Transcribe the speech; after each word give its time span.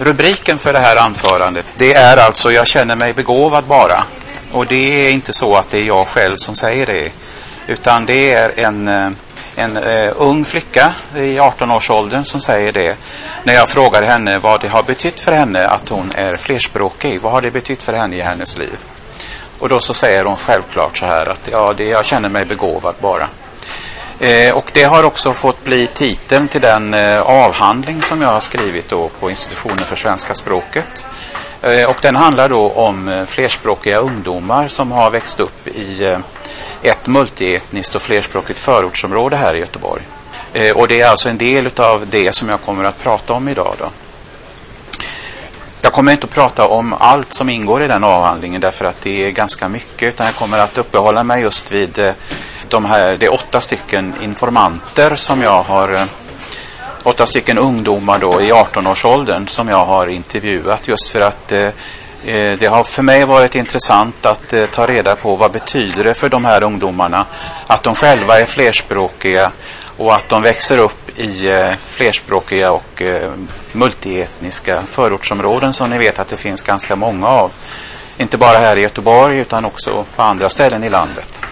rubriken 0.00 0.58
för 0.58 0.72
det 0.72 0.78
här 0.78 0.96
anförandet, 0.96 1.66
det 1.76 1.94
är 1.94 2.16
alltså 2.16 2.52
Jag 2.52 2.66
känner 2.66 2.96
mig 2.96 3.12
begåvad 3.12 3.64
bara. 3.64 4.04
Och 4.52 4.66
det 4.66 5.06
är 5.06 5.10
inte 5.10 5.32
så 5.32 5.56
att 5.56 5.70
det 5.70 5.78
är 5.78 5.86
jag 5.86 6.06
själv 6.06 6.36
som 6.36 6.54
säger 6.54 6.86
det. 6.86 7.12
Utan 7.66 8.06
det 8.06 8.32
är 8.32 8.60
en, 8.60 8.88
eh, 8.88 9.10
en 9.56 9.76
uh, 9.76 10.12
ung 10.16 10.44
flicka 10.44 10.94
i 11.16 11.38
18-årsåldern 11.38 12.24
som 12.24 12.40
säger 12.40 12.72
det. 12.72 12.96
När 13.44 13.54
jag 13.54 13.68
frågar 13.68 14.02
henne 14.02 14.38
vad 14.38 14.60
det 14.60 14.68
har 14.68 14.82
betytt 14.82 15.20
för 15.20 15.32
henne 15.32 15.66
att 15.66 15.88
hon 15.88 16.12
är 16.14 16.34
flerspråkig. 16.34 17.20
Vad 17.20 17.32
har 17.32 17.40
det 17.40 17.50
betytt 17.50 17.82
för 17.82 17.92
henne 17.92 18.16
i 18.16 18.20
hennes 18.20 18.58
liv? 18.58 18.78
Och 19.58 19.68
då 19.68 19.80
så 19.80 19.94
säger 19.94 20.24
hon 20.24 20.36
självklart 20.36 20.98
så 20.98 21.06
här 21.06 21.28
att 21.28 21.48
ja, 21.52 21.74
det, 21.76 21.84
jag 21.84 22.04
känner 22.04 22.28
mig 22.28 22.44
begåvad 22.44 22.94
bara. 23.00 23.28
Eh, 24.20 24.56
och 24.56 24.70
det 24.72 24.82
har 24.82 25.02
också 25.02 25.32
fått 25.32 25.64
bli 25.64 25.86
titeln 25.86 26.48
till 26.48 26.60
den 26.60 26.94
eh, 26.94 27.20
avhandling 27.20 28.02
som 28.02 28.22
jag 28.22 28.28
har 28.28 28.40
skrivit 28.40 28.88
då 28.88 29.08
på 29.08 29.30
institutionen 29.30 29.78
för 29.78 29.96
svenska 29.96 30.34
språket. 30.34 31.06
Eh, 31.62 31.90
och 31.90 31.96
den 32.02 32.16
handlar 32.16 32.48
då 32.48 32.70
om 32.70 33.08
eh, 33.08 33.26
flerspråkiga 33.26 33.98
ungdomar 33.98 34.68
som 34.68 34.92
har 34.92 35.10
växt 35.10 35.40
upp 35.40 35.68
i 35.68 36.04
eh, 36.04 36.18
ett 36.82 37.06
multietniskt 37.06 37.94
och 37.94 38.02
flerspråkigt 38.02 38.58
förortsområde 38.58 39.36
här 39.36 39.54
i 39.54 39.58
Göteborg. 39.58 40.02
Eh, 40.52 40.76
och 40.76 40.88
det 40.88 41.00
är 41.00 41.08
alltså 41.08 41.28
en 41.28 41.38
del 41.38 41.70
av 41.76 42.06
det 42.06 42.32
som 42.32 42.48
jag 42.48 42.60
kommer 42.62 42.84
att 42.84 43.02
prata 43.02 43.32
om 43.32 43.48
idag. 43.48 43.74
Då. 43.78 43.90
Jag 45.82 45.92
kommer 45.92 46.12
inte 46.12 46.24
att 46.24 46.30
prata 46.30 46.68
om 46.68 46.94
allt 46.98 47.34
som 47.34 47.48
ingår 47.48 47.82
i 47.82 47.88
den 47.88 48.04
avhandlingen 48.04 48.60
därför 48.60 48.84
att 48.84 49.02
det 49.02 49.26
är 49.26 49.30
ganska 49.30 49.68
mycket 49.68 50.08
utan 50.08 50.26
jag 50.26 50.34
kommer 50.34 50.58
att 50.58 50.78
uppehålla 50.78 51.24
mig 51.24 51.42
just 51.42 51.72
vid 51.72 52.14
de 52.70 52.84
här, 52.84 53.16
det 53.16 53.26
är 53.26 53.32
åtta 53.32 53.60
stycken 53.60 54.14
informanter 54.22 55.16
som 55.16 55.42
jag 55.42 55.62
har 55.62 55.92
eh, 55.92 56.04
åtta 57.02 57.26
stycken 57.26 57.58
ungdomar 57.58 58.18
då 58.18 58.40
i 58.42 58.52
18-årsåldern 58.52 59.48
som 59.48 59.68
jag 59.68 59.84
har 59.84 60.06
intervjuat 60.06 60.88
just 60.88 61.08
för 61.08 61.20
att 61.20 61.52
eh, 61.52 61.66
eh, 62.24 62.58
det 62.58 62.66
har 62.66 62.84
för 62.84 63.02
mig 63.02 63.24
varit 63.24 63.54
intressant 63.54 64.26
att 64.26 64.52
eh, 64.52 64.66
ta 64.66 64.86
reda 64.86 65.16
på 65.16 65.36
vad 65.36 65.52
betyder 65.52 66.04
det 66.04 66.14
för 66.14 66.28
de 66.28 66.44
här 66.44 66.64
ungdomarna 66.64 67.26
att 67.66 67.82
de 67.82 67.94
själva 67.94 68.40
är 68.40 68.44
flerspråkiga 68.44 69.52
och 69.96 70.14
att 70.14 70.28
de 70.28 70.42
växer 70.42 70.78
upp 70.78 71.18
i 71.18 71.48
eh, 71.48 71.76
flerspråkiga 71.76 72.72
och 72.72 73.02
eh, 73.02 73.30
multietniska 73.72 74.82
förortsområden 74.82 75.72
som 75.72 75.90
ni 75.90 75.98
vet 75.98 76.18
att 76.18 76.28
det 76.28 76.36
finns 76.36 76.62
ganska 76.62 76.96
många 76.96 77.28
av. 77.28 77.52
Inte 78.18 78.38
bara 78.38 78.58
här 78.58 78.76
i 78.76 78.80
Göteborg 78.80 79.38
utan 79.38 79.64
också 79.64 80.04
på 80.16 80.22
andra 80.22 80.48
ställen 80.48 80.84
i 80.84 80.88
landet. 80.88 81.44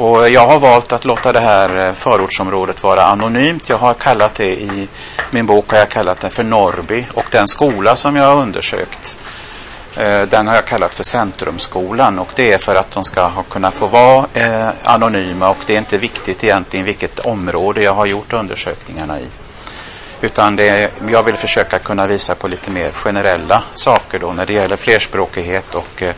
Och 0.00 0.30
jag 0.30 0.46
har 0.46 0.58
valt 0.58 0.92
att 0.92 1.04
låta 1.04 1.32
det 1.32 1.40
här 1.40 1.88
eh, 1.88 1.92
förortsområdet 1.92 2.82
vara 2.82 3.02
anonymt. 3.02 3.68
Jag 3.68 3.78
har 3.78 3.94
kallat 3.94 4.34
det 4.34 4.60
i 4.60 4.88
min 5.30 5.46
bok 5.46 5.70
har 5.70 5.78
jag 5.78 5.88
kallat 5.88 6.20
det 6.20 6.30
för 6.30 6.42
Norrby 6.42 7.06
och 7.14 7.24
den 7.30 7.48
skola 7.48 7.96
som 7.96 8.16
jag 8.16 8.24
har 8.24 8.42
undersökt 8.42 9.16
eh, 9.96 10.22
den 10.22 10.46
har 10.46 10.54
jag 10.54 10.64
kallat 10.64 10.94
för 10.94 11.04
Centrumskolan 11.04 12.18
och 12.18 12.28
det 12.34 12.52
är 12.52 12.58
för 12.58 12.74
att 12.74 12.90
de 12.90 13.04
ska 13.04 13.42
kunna 13.50 13.70
få 13.70 13.86
vara 13.86 14.26
eh, 14.34 14.68
anonyma 14.82 15.50
och 15.50 15.58
det 15.66 15.74
är 15.74 15.78
inte 15.78 15.98
viktigt 15.98 16.44
egentligen 16.44 16.86
vilket 16.86 17.18
område 17.18 17.82
jag 17.82 17.94
har 17.94 18.06
gjort 18.06 18.32
undersökningarna 18.32 19.20
i. 19.20 19.26
Utan 20.20 20.56
det 20.56 20.68
är, 20.68 20.90
jag 21.08 21.22
vill 21.22 21.36
försöka 21.36 21.78
kunna 21.78 22.06
visa 22.06 22.34
på 22.34 22.48
lite 22.48 22.70
mer 22.70 22.90
generella 22.90 23.62
saker 23.74 24.18
då 24.18 24.32
när 24.32 24.46
det 24.46 24.52
gäller 24.52 24.76
flerspråkighet 24.76 25.74
och 25.74 26.02
eh, 26.02 26.14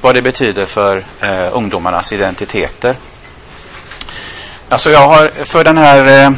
vad 0.00 0.14
det 0.14 0.22
betyder 0.22 0.66
för 0.66 1.04
eh, 1.20 1.56
ungdomarnas 1.56 2.12
identiteter. 2.12 2.96
Alltså 4.70 4.90
jag 4.90 5.08
har 5.08 5.44
för 5.44 5.64
den 5.64 5.78
här 5.78 6.24
eh, 6.24 6.32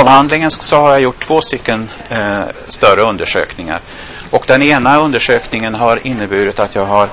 avhandlingen 0.00 0.50
så 0.50 0.76
har 0.76 0.90
jag 0.90 1.00
gjort 1.00 1.20
två 1.20 1.40
stycken 1.40 1.90
eh, 2.08 2.42
större 2.68 3.00
undersökningar. 3.00 3.80
Och 4.30 4.44
den 4.46 4.62
ena 4.62 4.98
undersökningen 4.98 5.74
har 5.74 6.06
inneburit 6.06 6.58
att 6.58 6.74
jag 6.74 6.86
har, 6.86 7.08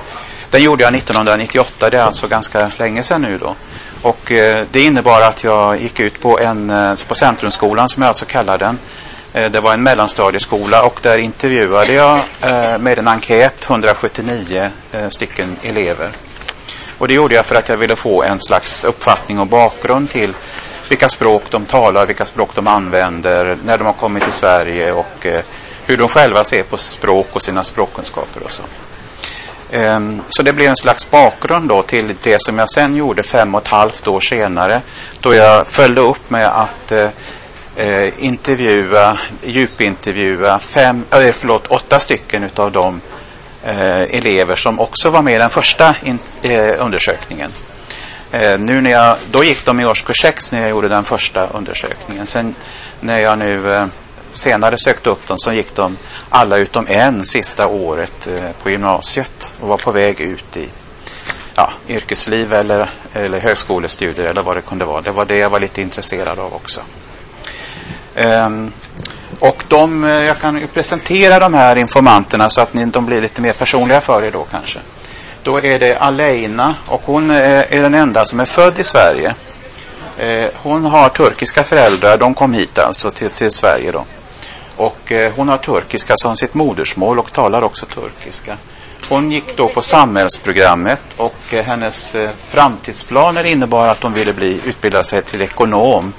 den 0.50 0.62
gjorde 0.62 0.84
jag 0.84 0.94
1998, 0.94 1.90
det 1.90 1.98
är 1.98 2.02
alltså 2.02 2.28
ganska 2.28 2.70
länge 2.76 3.02
sedan 3.02 3.22
nu 3.22 3.38
då. 3.38 3.54
Och 4.02 4.32
eh, 4.32 4.66
det 4.70 4.80
innebar 4.82 5.20
att 5.20 5.44
jag 5.44 5.80
gick 5.80 6.00
ut 6.00 6.20
på, 6.20 6.38
en, 6.38 6.70
eh, 6.70 6.94
på 7.08 7.14
Centrumskolan 7.14 7.88
som 7.88 8.02
jag 8.02 8.08
alltså 8.08 8.26
kallar 8.26 8.58
den. 8.58 8.78
Eh, 9.32 9.50
det 9.50 9.60
var 9.60 9.74
en 9.74 9.82
mellanstadieskola 9.82 10.82
och 10.82 10.98
där 11.02 11.18
intervjuade 11.18 11.92
jag 11.92 12.20
eh, 12.40 12.78
med 12.78 12.98
en 12.98 13.08
enkät 13.08 13.64
179 13.70 14.70
eh, 14.92 15.08
stycken 15.08 15.56
elever. 15.62 16.08
Och 17.02 17.08
det 17.08 17.14
gjorde 17.14 17.34
jag 17.34 17.46
för 17.46 17.54
att 17.54 17.68
jag 17.68 17.76
ville 17.76 17.96
få 17.96 18.22
en 18.22 18.40
slags 18.40 18.84
uppfattning 18.84 19.38
och 19.38 19.46
bakgrund 19.46 20.10
till 20.10 20.34
vilka 20.88 21.08
språk 21.08 21.42
de 21.50 21.64
talar, 21.64 22.06
vilka 22.06 22.24
språk 22.24 22.50
de 22.54 22.66
använder, 22.66 23.56
när 23.64 23.78
de 23.78 23.84
har 23.84 23.92
kommit 23.92 24.22
till 24.22 24.32
Sverige 24.32 24.92
och 24.92 25.26
eh, 25.26 25.40
hur 25.86 25.96
de 25.96 26.08
själva 26.08 26.44
ser 26.44 26.62
på 26.62 26.76
språk 26.76 27.28
och 27.32 27.42
sina 27.42 27.64
språkkunskaper 27.64 28.42
och 28.42 28.50
så. 28.50 28.62
Ehm, 29.70 30.22
så 30.28 30.42
det 30.42 30.52
blev 30.52 30.68
en 30.68 30.76
slags 30.76 31.10
bakgrund 31.10 31.68
då 31.68 31.82
till 31.82 32.14
det 32.22 32.42
som 32.42 32.58
jag 32.58 32.70
sen 32.70 32.96
gjorde 32.96 33.22
fem 33.22 33.54
och 33.54 33.62
ett 33.62 33.68
halvt 33.68 34.08
år 34.08 34.20
senare 34.20 34.82
då 35.20 35.34
jag 35.34 35.66
följde 35.66 36.00
upp 36.00 36.30
med 36.30 36.48
att 36.48 36.92
eh, 36.92 37.08
eh 37.76 38.24
intervjua, 38.24 39.18
djupintervjua 39.42 40.58
fem, 40.58 41.04
äh, 41.10 41.32
förlåt, 41.32 41.66
åtta 41.66 41.98
stycken 41.98 42.42
utav 42.42 42.72
de 42.72 43.00
Eh, 43.64 44.02
elever 44.02 44.54
som 44.54 44.80
också 44.80 45.10
var 45.10 45.22
med 45.22 45.34
i 45.34 45.38
den 45.38 45.50
första 45.50 45.94
in, 46.04 46.18
eh, 46.42 46.74
undersökningen. 46.78 47.50
Eh, 48.32 48.58
nu 48.58 48.80
när 48.80 48.90
jag, 48.90 49.16
då 49.30 49.44
gick 49.44 49.64
de 49.64 49.80
i 49.80 49.84
årskurs 49.84 50.22
6 50.22 50.52
när 50.52 50.60
jag 50.60 50.70
gjorde 50.70 50.88
den 50.88 51.04
första 51.04 51.46
undersökningen. 51.46 52.26
Sen 52.26 52.54
när 53.00 53.18
jag 53.18 53.38
nu 53.38 53.74
eh, 53.74 53.86
senare 54.32 54.78
sökte 54.78 55.10
upp 55.10 55.28
dem 55.28 55.38
så 55.38 55.52
gick 55.52 55.74
de 55.76 55.96
alla 56.28 56.56
utom 56.56 56.86
en 56.88 57.24
sista 57.24 57.66
året 57.66 58.26
eh, 58.26 58.50
på 58.62 58.70
gymnasiet 58.70 59.52
och 59.60 59.68
var 59.68 59.76
på 59.76 59.92
väg 59.92 60.20
ut 60.20 60.56
i 60.56 60.68
ja, 61.54 61.70
yrkesliv 61.88 62.52
eller, 62.52 62.90
eller 63.12 63.40
högskolestudier 63.40 64.26
eller 64.26 64.42
vad 64.42 64.56
det 64.56 64.62
kunde 64.62 64.84
vara. 64.84 65.00
Det 65.00 65.10
var 65.10 65.24
det 65.24 65.36
jag 65.36 65.50
var 65.50 65.60
lite 65.60 65.82
intresserad 65.82 66.38
av 66.38 66.54
också. 66.54 66.80
Um, 68.16 68.72
och 69.42 69.64
de, 69.68 70.04
eh, 70.04 70.10
jag 70.10 70.38
kan 70.38 70.56
ju 70.60 70.66
presentera 70.66 71.38
de 71.38 71.54
här 71.54 71.76
informanterna 71.76 72.50
så 72.50 72.60
att 72.60 72.74
ni, 72.74 72.84
de 72.84 73.06
blir 73.06 73.20
lite 73.20 73.40
mer 73.40 73.52
personliga 73.52 74.00
för 74.00 74.24
er 74.24 74.30
då 74.30 74.46
kanske. 74.50 74.78
Då 75.42 75.60
är 75.60 75.78
det 75.78 75.96
Aleina 75.96 76.74
och 76.86 77.02
hon 77.04 77.30
eh, 77.30 77.76
är 77.76 77.82
den 77.82 77.94
enda 77.94 78.26
som 78.26 78.40
är 78.40 78.44
född 78.44 78.78
i 78.78 78.84
Sverige. 78.84 79.34
Eh, 80.18 80.48
hon 80.54 80.84
har 80.84 81.08
turkiska 81.08 81.62
föräldrar, 81.62 82.18
de 82.18 82.34
kom 82.34 82.52
hit 82.52 82.78
alltså 82.78 83.10
till, 83.10 83.30
till 83.30 83.50
Sverige 83.50 83.92
då. 83.92 84.04
Och 84.76 85.12
eh, 85.12 85.32
hon 85.36 85.48
har 85.48 85.58
turkiska 85.58 86.16
som 86.16 86.36
sitt 86.36 86.54
modersmål 86.54 87.18
och 87.18 87.32
talar 87.32 87.64
också 87.64 87.86
turkiska. 87.86 88.56
Hon 89.08 89.32
gick 89.32 89.56
då 89.56 89.68
på 89.68 89.82
samhällsprogrammet 89.82 91.02
och 91.16 91.36
hennes 91.50 92.16
framtidsplaner 92.48 93.44
innebar 93.44 93.88
att 93.88 94.02
hon 94.02 94.12
ville 94.12 94.32
bli, 94.32 94.60
utbilda 94.64 95.04
sig 95.04 95.22
till 95.22 95.42
ekonom 95.42 96.12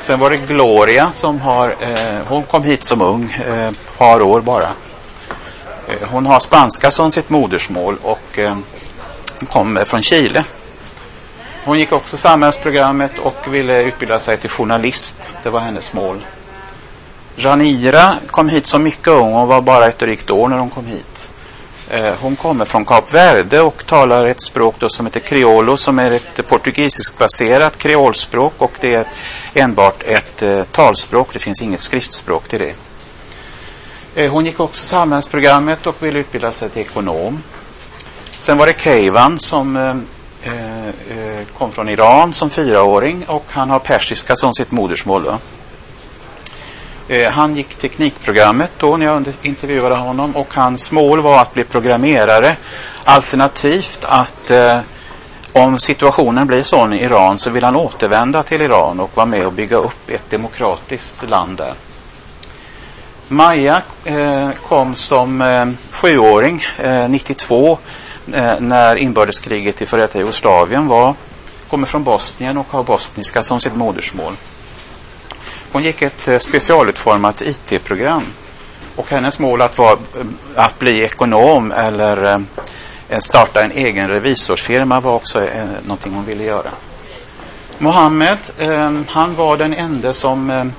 Sen 0.00 0.18
var 0.20 0.30
det 0.30 0.36
Gloria 0.36 1.12
som 1.12 1.40
har, 1.40 1.76
eh, 1.80 2.20
hon 2.28 2.42
kom 2.42 2.62
hit 2.62 2.84
som 2.84 3.02
ung, 3.02 3.32
eh, 3.46 3.70
par 3.98 4.22
år 4.22 4.40
bara. 4.40 4.68
Eh, 5.88 6.08
hon 6.10 6.26
har 6.26 6.40
spanska 6.40 6.90
som 6.90 7.10
sitt 7.10 7.30
modersmål 7.30 7.96
och 8.02 8.38
eh, 8.38 8.56
kommer 9.52 9.80
eh, 9.80 9.84
från 9.84 10.02
Chile. 10.02 10.44
Hon 11.64 11.78
gick 11.78 11.92
också 11.92 12.16
samhällsprogrammet 12.16 13.18
och 13.18 13.54
ville 13.54 13.82
utbilda 13.82 14.18
sig 14.18 14.36
till 14.36 14.50
journalist. 14.50 15.16
Det 15.42 15.50
var 15.50 15.60
hennes 15.60 15.92
mål. 15.92 16.24
Janira 17.36 18.14
kom 18.26 18.48
hit 18.48 18.66
som 18.66 18.82
mycket 18.82 19.08
ung 19.08 19.32
hon 19.32 19.48
var 19.48 19.60
bara 19.60 19.86
ett 19.86 19.98
drygt 19.98 20.30
år 20.30 20.48
när 20.48 20.58
hon 20.58 20.70
kom 20.70 20.86
hit. 20.86 21.30
Eh, 21.90 22.14
hon 22.20 22.36
kommer 22.36 22.64
från 22.64 22.84
Kap 22.84 23.14
Verde 23.14 23.60
och 23.60 23.86
talar 23.86 24.24
ett 24.26 24.42
språk 24.42 24.74
då 24.78 24.88
som 24.88 25.06
heter 25.06 25.20
creolo 25.20 25.76
som 25.76 25.98
är 25.98 26.10
ett 26.10 26.48
portugisiskbaserat 26.48 27.78
kreolspråk 27.78 28.54
och 28.58 28.72
det 28.80 28.94
är 28.94 29.06
enbart 29.54 30.02
ett 30.02 30.42
eh, 30.42 30.62
talspråk. 30.62 31.28
Det 31.32 31.38
finns 31.38 31.62
inget 31.62 31.80
skriftspråk 31.80 32.48
till 32.48 32.58
det. 32.58 32.74
Eh, 34.14 34.30
hon 34.30 34.46
gick 34.46 34.60
också 34.60 34.86
samhällsprogrammet 34.86 35.86
och 35.86 36.02
ville 36.02 36.18
utbilda 36.18 36.52
sig 36.52 36.68
till 36.68 36.82
ekonom. 36.82 37.42
Sen 38.40 38.58
var 38.58 38.66
det 38.66 38.80
Keivan 38.80 39.40
som 39.40 39.76
eh, 39.76 39.94
kom 41.58 41.72
från 41.72 41.88
Iran 41.88 42.32
som 42.32 42.50
fyraåring 42.50 43.24
och 43.28 43.44
han 43.48 43.70
har 43.70 43.78
persiska 43.78 44.36
som 44.36 44.54
sitt 44.54 44.70
modersmål. 44.70 45.22
Då. 45.22 45.38
Eh, 47.08 47.30
han 47.30 47.56
gick 47.56 47.74
teknikprogrammet 47.74 48.70
då 48.78 48.96
när 48.96 49.06
jag 49.06 49.24
intervjuade 49.42 49.94
honom 49.94 50.36
och 50.36 50.54
hans 50.54 50.92
mål 50.92 51.20
var 51.20 51.40
att 51.40 51.54
bli 51.54 51.64
programmerare 51.64 52.56
alternativt 53.04 54.04
att 54.08 54.50
eh, 54.50 54.80
om 55.52 55.78
situationen 55.78 56.46
blir 56.46 56.62
sån 56.62 56.92
i 56.92 57.02
Iran 57.02 57.38
så 57.38 57.50
vill 57.50 57.64
han 57.64 57.76
återvända 57.76 58.42
till 58.42 58.60
Iran 58.60 59.00
och 59.00 59.16
vara 59.16 59.26
med 59.26 59.46
och 59.46 59.52
bygga 59.52 59.76
upp 59.76 60.10
ett 60.10 60.30
demokratiskt 60.30 61.30
land 61.30 61.56
där. 61.56 61.74
Maja 63.28 63.82
eh, 64.04 64.50
kom 64.68 64.94
som 64.94 65.42
eh, 65.42 65.66
sjuåring 65.90 66.64
eh, 66.78 67.08
92 67.08 67.78
eh, 68.32 68.60
när 68.60 68.96
inbördeskriget 68.96 69.82
i 69.82 69.86
före 69.86 70.00
detta 70.00 70.18
Jugoslavien 70.18 70.86
var. 70.86 71.14
Kommer 71.70 71.86
från 71.86 72.04
Bosnien 72.04 72.56
och 72.56 72.66
har 72.70 72.82
bosniska 72.82 73.42
som 73.42 73.60
sitt 73.60 73.76
modersmål. 73.76 74.32
Hon 75.72 75.82
gick 75.82 76.02
ett 76.02 76.28
eh, 76.28 76.38
specialutformat 76.38 77.42
IT-program 77.42 78.22
Och 78.96 79.10
hennes 79.10 79.38
mål 79.38 79.62
att, 79.62 79.78
var, 79.78 79.92
eh, 79.92 79.98
att 80.54 80.78
bli 80.78 81.02
ekonom 81.02 81.72
eller 81.72 82.24
eh, 83.08 83.18
starta 83.18 83.62
en 83.62 83.72
egen 83.72 84.08
revisorsfirma 84.08 85.00
var 85.00 85.14
också 85.14 85.46
någonting 85.82 86.14
hon 86.14 86.24
ville 86.24 86.44
göra. 86.44 86.70
Mohammed, 87.78 88.38
han 89.06 89.34
var 89.34 89.56
den 89.56 89.74
enda 89.74 90.14
som 90.14 90.72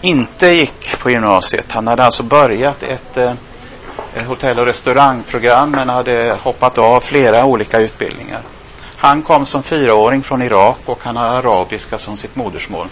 inte 0.00 0.46
gick 0.46 0.98
på 0.98 1.10
gymnasiet. 1.10 1.72
Han 1.72 1.86
hade 1.86 2.04
alltså 2.04 2.22
börjat 2.22 2.82
ett 2.82 3.18
hotell 4.26 4.58
och 4.58 4.66
restaurangprogram 4.66 5.70
men 5.70 5.88
hade 5.88 6.36
hoppat 6.42 6.78
av 6.78 7.00
flera 7.00 7.44
olika 7.44 7.80
utbildningar. 7.80 8.40
Han 8.96 9.22
kom 9.22 9.46
som 9.46 9.62
fyraåring 9.62 10.22
från 10.22 10.42
Irak 10.42 10.78
och 10.84 10.98
han 11.02 11.16
har 11.16 11.24
arabiska 11.24 11.98
som 11.98 12.16
sitt 12.16 12.36
modersmål. 12.36 12.86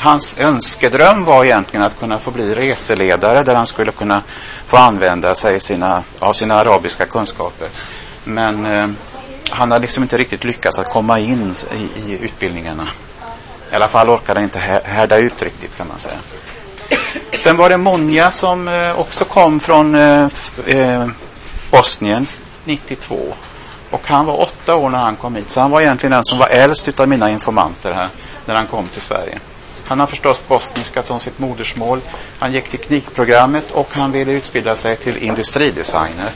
Hans 0.00 0.38
önskedröm 0.38 1.24
var 1.24 1.44
egentligen 1.44 1.86
att 1.86 1.98
kunna 1.98 2.18
få 2.18 2.30
bli 2.30 2.54
reseledare 2.54 3.42
där 3.42 3.54
han 3.54 3.66
skulle 3.66 3.92
kunna 3.92 4.22
få 4.66 4.76
använda 4.76 5.34
sig 5.34 5.60
sina, 5.60 6.02
av 6.18 6.32
sina 6.32 6.54
arabiska 6.54 7.06
kunskaper. 7.06 7.68
Men 8.24 8.66
eh, 8.66 8.88
han 9.50 9.70
har 9.70 9.78
liksom 9.78 10.02
inte 10.02 10.18
riktigt 10.18 10.44
lyckats 10.44 10.78
att 10.78 10.88
komma 10.88 11.18
in 11.18 11.54
i, 11.74 12.00
i 12.12 12.18
utbildningarna. 12.24 12.88
I 13.72 13.74
alla 13.74 13.88
fall 13.88 14.08
orkade 14.08 14.40
han 14.40 14.44
inte 14.44 14.58
härda 14.84 15.18
ut 15.18 15.42
riktigt 15.42 15.76
kan 15.76 15.88
man 15.88 15.98
säga. 15.98 16.18
Sen 17.38 17.56
var 17.56 17.70
det 17.70 17.76
Monja 17.76 18.30
som 18.30 18.68
eh, 18.68 19.00
också 19.00 19.24
kom 19.24 19.60
från 19.60 19.94
eh, 19.94 20.28
eh, 20.66 21.06
Bosnien 21.70 22.26
92. 22.64 23.34
Och 23.90 24.06
han 24.06 24.26
var 24.26 24.40
åtta 24.40 24.74
år 24.74 24.90
när 24.90 24.98
han 24.98 25.16
kom 25.16 25.36
hit. 25.36 25.50
Så 25.50 25.60
han 25.60 25.70
var 25.70 25.80
egentligen 25.80 26.12
den 26.12 26.24
som 26.24 26.38
var 26.38 26.48
äldst 26.48 27.00
av 27.00 27.08
mina 27.08 27.30
informanter 27.30 27.92
här 27.92 28.08
när 28.44 28.54
han 28.54 28.66
kom 28.66 28.86
till 28.86 29.02
Sverige. 29.02 29.40
Han 29.90 30.00
har 30.00 30.06
förstås 30.06 30.44
bosniska 30.48 31.02
som 31.02 31.20
sitt 31.20 31.38
modersmål. 31.38 32.00
Han 32.38 32.52
gick 32.52 32.70
teknikprogrammet 32.70 33.70
och 33.70 33.88
han 33.92 34.12
ville 34.12 34.32
utbilda 34.32 34.76
sig 34.76 34.96
till 34.96 35.16
industridesigner. 35.16 36.30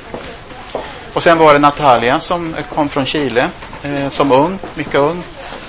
Och 1.12 1.22
sen 1.22 1.38
var 1.38 1.52
det 1.52 1.58
Natalia 1.58 2.20
som 2.20 2.54
kom 2.74 2.88
från 2.88 3.06
Chile 3.06 3.50
eh, 3.82 4.08
som 4.08 4.32
ung, 4.32 4.58
mycket 4.74 4.94
ung, 4.94 5.22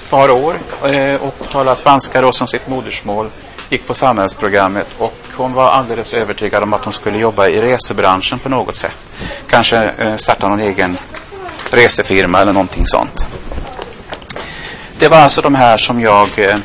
ett 0.04 0.10
par 0.10 0.30
år 0.30 0.56
eh, 0.84 1.16
och 1.16 1.36
talade 1.52 1.76
spanska 1.76 2.22
då 2.22 2.32
som 2.32 2.48
sitt 2.48 2.68
modersmål 2.68 3.30
gick 3.70 3.88
på 3.88 3.94
samhällsprogrammet 3.94 4.88
och 4.98 5.18
hon 5.36 5.54
var 5.54 5.70
alldeles 5.70 6.14
övertygad 6.14 6.64
om 6.64 6.74
att 6.74 6.84
hon 6.84 6.94
skulle 6.94 7.18
jobba 7.18 7.48
i 7.48 7.62
resebranschen 7.62 8.40
på 8.40 8.50
något 8.50 8.76
sätt. 8.76 8.98
Kanske 9.50 9.78
eh, 9.78 10.16
starta 10.16 10.48
någon 10.48 10.60
egen 10.60 10.98
resefirma 11.72 12.42
eller 12.42 12.54
någonting 12.54 12.88
sånt. 12.88 13.28
Det 15.00 15.08
var 15.08 15.18
alltså 15.18 15.42
de 15.42 15.56
här 15.56 15.78
som 15.78 16.02
jag 16.02 16.30
eh, 16.38 16.56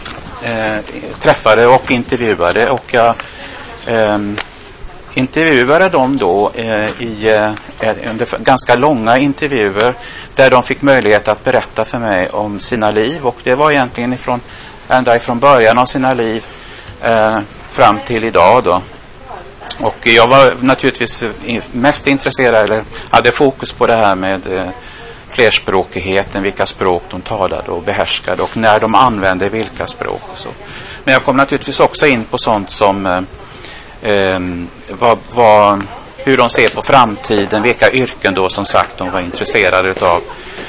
eh, 0.43 0.77
träffade 1.21 1.67
och 1.67 1.91
intervjuade 1.91 2.71
och 2.71 2.85
jag 2.95 3.15
eh, 3.87 4.19
intervjuade 5.15 5.89
dem 5.89 6.17
då 6.17 6.53
eh, 6.55 7.03
i 7.03 7.29
eh, 7.81 8.11
under 8.11 8.39
ganska 8.39 8.75
långa 8.75 9.19
intervjuer 9.19 9.95
där 10.35 10.51
de 10.51 10.63
fick 10.63 10.83
möjlighet 10.83 11.29
att 11.29 11.45
berätta 11.45 11.85
för 11.85 11.99
mig 11.99 12.29
om 12.29 12.61
sina 12.61 12.91
liv 12.91 13.27
och 13.27 13.37
det 13.45 13.55
var 13.55 13.71
egentligen 13.71 14.13
ifrån, 14.13 14.41
ända 14.89 15.17
ifrån 15.17 15.39
början 15.39 15.79
av 15.79 15.87
sina 15.87 16.15
liv 16.15 16.45
eh, 17.03 17.39
fram 17.69 17.99
till 18.07 18.25
idag 18.25 18.65
då. 18.65 18.83
Och 19.81 20.07
jag 20.07 20.27
var 20.27 20.55
naturligtvis 20.61 21.25
mest 21.73 22.07
intresserad, 22.07 22.65
eller 22.65 22.83
hade 23.11 23.33
fokus 23.33 23.73
på 23.73 23.87
det 23.87 23.97
här 23.97 24.15
med 24.15 24.41
eh, 24.53 24.69
flerspråkigheten, 25.41 26.43
vilka 26.43 26.67
språk 26.67 27.03
de 27.11 27.21
talade 27.21 27.71
och 27.71 27.83
behärskade 27.83 28.43
och 28.43 28.57
när 28.57 28.81
de 28.81 28.95
använde 28.95 29.49
vilka 29.49 29.87
språk. 29.87 30.23
Och 30.33 30.39
så. 30.39 30.49
Men 31.05 31.15
jag 31.15 31.25
kom 31.25 31.37
naturligtvis 31.37 31.81
också 31.81 32.07
in 32.07 32.25
på 32.25 32.39
sånt 32.39 32.71
som 32.71 33.07
eh, 33.07 34.13
eh, 34.13 34.41
vad, 34.89 35.19
vad, 35.31 35.83
hur 36.17 36.37
de 36.37 36.51
ser 36.51 36.69
på 36.69 36.83
framtiden, 36.83 37.63
vilka 37.63 37.93
yrken 37.93 38.35
då 38.35 38.49
som 38.49 38.65
sagt 38.65 38.99
de 38.99 39.11
var 39.11 39.21
intresserade 39.21 39.89
utav. 39.89 40.23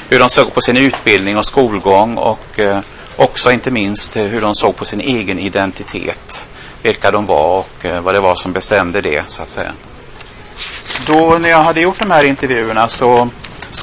Hur 0.08 0.18
de 0.18 0.28
såg 0.28 0.54
på 0.54 0.60
sin 0.60 0.76
utbildning 0.76 1.36
och 1.36 1.46
skolgång 1.46 2.16
och 2.16 2.58
eh, 2.58 2.80
också 3.16 3.52
inte 3.52 3.70
minst 3.70 4.16
hur 4.16 4.40
de 4.40 4.54
såg 4.54 4.76
på 4.76 4.84
sin 4.84 5.00
egen 5.00 5.38
identitet. 5.38 6.48
Vilka 6.82 7.10
de 7.10 7.26
var 7.26 7.58
och 7.58 7.84
eh, 7.84 8.00
vad 8.00 8.14
det 8.14 8.20
var 8.20 8.34
som 8.34 8.52
bestämde 8.52 9.00
det 9.00 9.22
så 9.26 9.42
att 9.42 9.50
säga. 9.50 9.72
Då 11.06 11.38
när 11.38 11.48
jag 11.48 11.62
hade 11.62 11.80
gjort 11.80 11.98
de 11.98 12.10
här 12.10 12.24
intervjuerna 12.24 12.88
så 12.88 13.28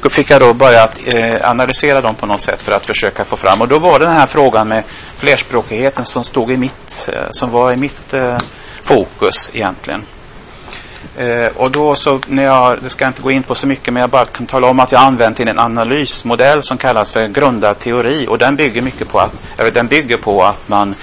fick 0.10 0.30
jag 0.30 0.42
då 0.42 0.54
börja 0.54 0.84
att, 0.84 1.00
eh, 1.06 1.50
analysera 1.50 2.02
dem 2.02 2.16
på 2.16 2.26
något 2.26 2.42
sätt 2.42 2.62
för 2.62 2.72
att 2.72 2.86
försöka 2.86 3.26
få 3.26 3.36
fram. 3.36 3.62
Och 3.62 3.68
då 3.68 3.80
var 3.80 4.00
det 4.00 4.06
den 4.06 4.16
här 4.16 4.26
frågan 4.26 4.68
med 4.68 4.84
flerspråkigheten 5.18 6.06
som 6.06 6.24
stod 6.24 6.52
i 6.52 6.58
mitt, 6.58 7.10
eh, 7.14 7.22
som 7.32 7.52
var 7.52 7.72
i 7.72 7.78
mitt 7.78 8.14
eh, 8.14 8.38
fokus 8.84 9.52
egentligen. 9.54 10.04
Eh, 11.18 11.48
och 11.56 11.72
då 11.72 11.96
så, 11.96 12.20
när 12.28 12.44
jag, 12.44 12.82
det 12.82 12.90
ska 12.90 13.06
jag 13.06 13.10
inte 13.10 13.22
gå 13.22 13.32
in 13.32 13.44
på 13.44 13.56
så 13.56 13.68
mycket, 13.68 13.94
men 13.94 14.02
jag 14.02 14.10
bara 14.10 14.26
kan 14.26 14.46
tala 14.46 14.68
om 14.68 14.80
att 14.80 14.92
jag 14.92 15.02
använt 15.02 15.40
en 15.40 15.60
analysmodell 15.60 16.64
som 16.64 16.78
kallas 16.78 17.12
för 17.12 17.28
grundad 17.28 17.80
teori. 17.80 18.28
Och 18.30 18.38
den 18.38 18.56
bygger 18.56 18.82
mycket 18.82 19.10
på 19.10 19.20
att, 19.20 19.32
eller 19.58 19.72
den 19.72 19.88
bygger 19.88 20.18
på 20.18 20.44
att 20.44 20.68
man 20.68 20.96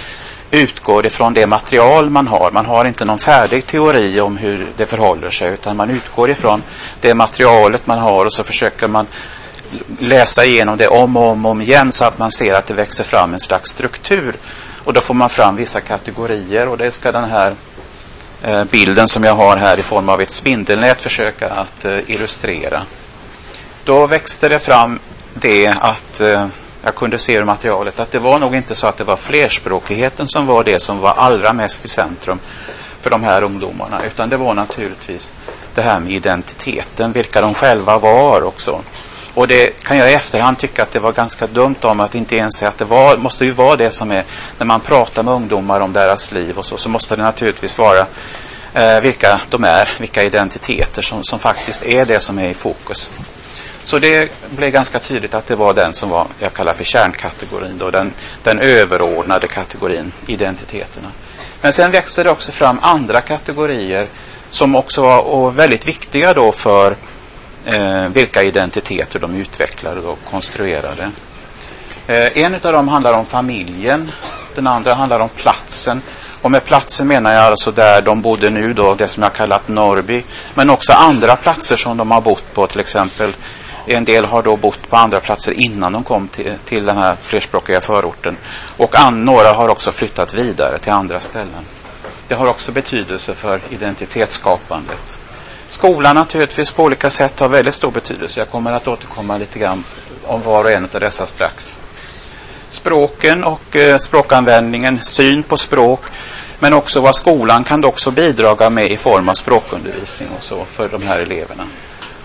utgår 0.50 1.06
ifrån 1.06 1.34
det 1.34 1.46
material 1.46 2.10
man 2.10 2.26
har. 2.28 2.50
Man 2.50 2.66
har 2.66 2.84
inte 2.84 3.04
någon 3.04 3.18
färdig 3.18 3.66
teori 3.66 4.20
om 4.20 4.36
hur 4.36 4.66
det 4.76 4.86
förhåller 4.86 5.30
sig, 5.30 5.52
utan 5.52 5.76
man 5.76 5.90
utgår 5.90 6.30
ifrån 6.30 6.62
det 7.00 7.14
materialet 7.14 7.86
man 7.86 7.98
har 7.98 8.24
och 8.24 8.32
så 8.32 8.44
försöker 8.44 8.88
man 8.88 9.06
läsa 9.98 10.44
igenom 10.44 10.76
det 10.76 10.88
om 10.88 11.16
och 11.16 11.28
om, 11.28 11.44
och 11.44 11.50
om 11.50 11.60
igen 11.60 11.92
så 11.92 12.04
att 12.04 12.18
man 12.18 12.30
ser 12.30 12.54
att 12.54 12.66
det 12.66 12.74
växer 12.74 13.04
fram 13.04 13.34
en 13.34 13.40
slags 13.40 13.70
struktur. 13.70 14.36
Och 14.84 14.92
då 14.92 15.00
får 15.00 15.14
man 15.14 15.28
fram 15.28 15.56
vissa 15.56 15.80
kategorier 15.80 16.68
och 16.68 16.78
det 16.78 16.94
ska 16.94 17.12
den 17.12 17.30
här 17.30 17.54
eh, 18.42 18.64
bilden 18.64 19.08
som 19.08 19.24
jag 19.24 19.34
har 19.34 19.56
här 19.56 19.78
i 19.78 19.82
form 19.82 20.08
av 20.08 20.20
ett 20.20 20.30
spindelnät 20.30 21.00
försöka 21.00 21.48
att 21.48 21.84
eh, 21.84 21.98
illustrera. 22.06 22.82
Då 23.84 24.06
växte 24.06 24.48
det 24.48 24.58
fram 24.58 24.98
det 25.34 25.66
att 25.66 26.20
eh, 26.20 26.46
jag 26.86 26.94
kunde 26.94 27.18
se 27.18 27.34
ur 27.34 27.44
materialet 27.44 28.00
att 28.00 28.12
det 28.12 28.18
var 28.18 28.38
nog 28.38 28.54
inte 28.54 28.74
så 28.74 28.86
att 28.86 28.96
det 28.96 29.04
var 29.04 29.16
flerspråkigheten 29.16 30.28
som 30.28 30.46
var 30.46 30.64
det 30.64 30.82
som 30.82 30.98
var 30.98 31.14
allra 31.14 31.52
mest 31.52 31.84
i 31.84 31.88
centrum 31.88 32.38
för 33.00 33.10
de 33.10 33.22
här 33.22 33.42
ungdomarna 33.42 34.04
utan 34.04 34.28
det 34.28 34.36
var 34.36 34.54
naturligtvis 34.54 35.32
det 35.74 35.82
här 35.82 36.00
med 36.00 36.12
identiteten, 36.12 37.12
vilka 37.12 37.40
de 37.40 37.54
själva 37.54 37.98
var 37.98 38.42
också. 38.42 38.82
Och 39.34 39.48
det 39.48 39.82
kan 39.82 39.96
jag 39.96 40.10
i 40.10 40.14
efterhand 40.14 40.58
tycka 40.58 40.82
att 40.82 40.92
det 40.92 40.98
var 40.98 41.12
ganska 41.12 41.46
dumt 41.46 41.76
om 41.82 42.00
att 42.00 42.14
inte 42.14 42.36
ens 42.36 42.56
säga 42.56 42.68
att 42.68 42.78
det 42.78 42.84
var, 42.84 43.16
måste 43.16 43.44
ju 43.44 43.50
vara 43.50 43.76
det 43.76 43.90
som 43.90 44.10
är, 44.10 44.24
när 44.58 44.66
man 44.66 44.80
pratar 44.80 45.22
med 45.22 45.34
ungdomar 45.34 45.80
om 45.80 45.92
deras 45.92 46.32
liv 46.32 46.58
och 46.58 46.64
så, 46.64 46.76
så 46.76 46.88
måste 46.88 47.16
det 47.16 47.22
naturligtvis 47.22 47.78
vara 47.78 48.06
eh, 48.74 49.00
vilka 49.00 49.40
de 49.50 49.64
är, 49.64 49.88
vilka 49.98 50.22
identiteter 50.22 51.02
som, 51.02 51.24
som 51.24 51.38
faktiskt 51.38 51.82
är 51.82 52.04
det 52.04 52.20
som 52.20 52.38
är 52.38 52.50
i 52.50 52.54
fokus. 52.54 53.10
Så 53.86 53.98
det 53.98 54.30
blev 54.50 54.70
ganska 54.70 54.98
tydligt 54.98 55.34
att 55.34 55.46
det 55.46 55.56
var 55.56 55.74
den 55.74 55.94
som 55.94 56.10
var, 56.10 56.26
jag 56.38 56.52
kallar 56.52 56.74
för 56.74 56.84
kärnkategorin, 56.84 57.78
då, 57.78 57.90
den, 57.90 58.12
den 58.42 58.58
överordnade 58.58 59.46
kategorin, 59.46 60.12
identiteterna. 60.26 61.08
Men 61.60 61.72
sen 61.72 61.90
växte 61.90 62.22
det 62.22 62.30
också 62.30 62.52
fram 62.52 62.78
andra 62.82 63.20
kategorier 63.20 64.06
som 64.50 64.76
också 64.76 65.02
var 65.02 65.50
väldigt 65.50 65.88
viktiga 65.88 66.34
då 66.34 66.52
för 66.52 66.96
eh, 67.64 68.08
vilka 68.08 68.42
identiteter 68.42 69.18
de 69.18 69.34
utvecklade 69.34 70.00
och 70.00 70.18
konstruerade. 70.30 71.10
Eh, 72.06 72.38
en 72.38 72.54
av 72.54 72.72
dem 72.72 72.88
handlar 72.88 73.12
om 73.12 73.26
familjen, 73.26 74.12
den 74.54 74.66
andra 74.66 74.94
handlar 74.94 75.20
om 75.20 75.28
platsen. 75.28 76.02
Och 76.42 76.50
med 76.50 76.64
platsen 76.64 77.06
menar 77.06 77.34
jag 77.34 77.44
alltså 77.44 77.72
där 77.72 78.02
de 78.02 78.22
bodde 78.22 78.50
nu 78.50 78.72
då, 78.72 78.94
det 78.94 79.08
som 79.08 79.22
jag 79.22 79.32
kallat 79.32 79.68
Norrby. 79.68 80.24
Men 80.54 80.70
också 80.70 80.92
andra 80.92 81.36
platser 81.36 81.76
som 81.76 81.96
de 81.96 82.10
har 82.10 82.20
bott 82.20 82.54
på, 82.54 82.66
till 82.66 82.80
exempel 82.80 83.32
en 83.94 84.04
del 84.04 84.24
har 84.24 84.42
då 84.42 84.56
bott 84.56 84.88
på 84.88 84.96
andra 84.96 85.20
platser 85.20 85.52
innan 85.52 85.92
de 85.92 86.04
kom 86.04 86.28
till, 86.28 86.54
till 86.64 86.84
den 86.84 86.96
här 86.96 87.16
flerspråkiga 87.22 87.80
förorten. 87.80 88.36
Och 88.76 88.94
an, 88.94 89.24
några 89.24 89.52
har 89.52 89.68
också 89.68 89.92
flyttat 89.92 90.34
vidare 90.34 90.78
till 90.78 90.92
andra 90.92 91.20
ställen. 91.20 91.64
Det 92.28 92.34
har 92.34 92.46
också 92.46 92.72
betydelse 92.72 93.34
för 93.34 93.60
identitetsskapandet. 93.70 95.18
Skolan 95.68 96.14
naturligtvis 96.14 96.70
på 96.70 96.84
olika 96.84 97.10
sätt 97.10 97.40
har 97.40 97.48
väldigt 97.48 97.74
stor 97.74 97.90
betydelse. 97.90 98.40
Jag 98.40 98.50
kommer 98.50 98.72
att 98.72 98.88
återkomma 98.88 99.38
lite 99.38 99.58
grann 99.58 99.84
om 100.24 100.42
var 100.42 100.64
och 100.64 100.70
en 100.70 100.88
av 100.94 101.00
dessa 101.00 101.26
strax. 101.26 101.80
Språken 102.68 103.44
och 103.44 103.76
eh, 103.76 103.98
språkanvändningen, 103.98 105.02
syn 105.02 105.42
på 105.42 105.56
språk, 105.56 106.00
men 106.58 106.72
också 106.72 107.00
vad 107.00 107.16
skolan 107.16 107.64
kan 107.64 107.84
också 107.84 108.10
bidra 108.10 108.70
med 108.70 108.90
i 108.90 108.96
form 108.96 109.28
av 109.28 109.34
språkundervisning 109.34 110.28
och 110.36 110.42
så 110.42 110.64
för 110.64 110.88
de 110.88 111.02
här 111.02 111.18
eleverna. 111.18 111.64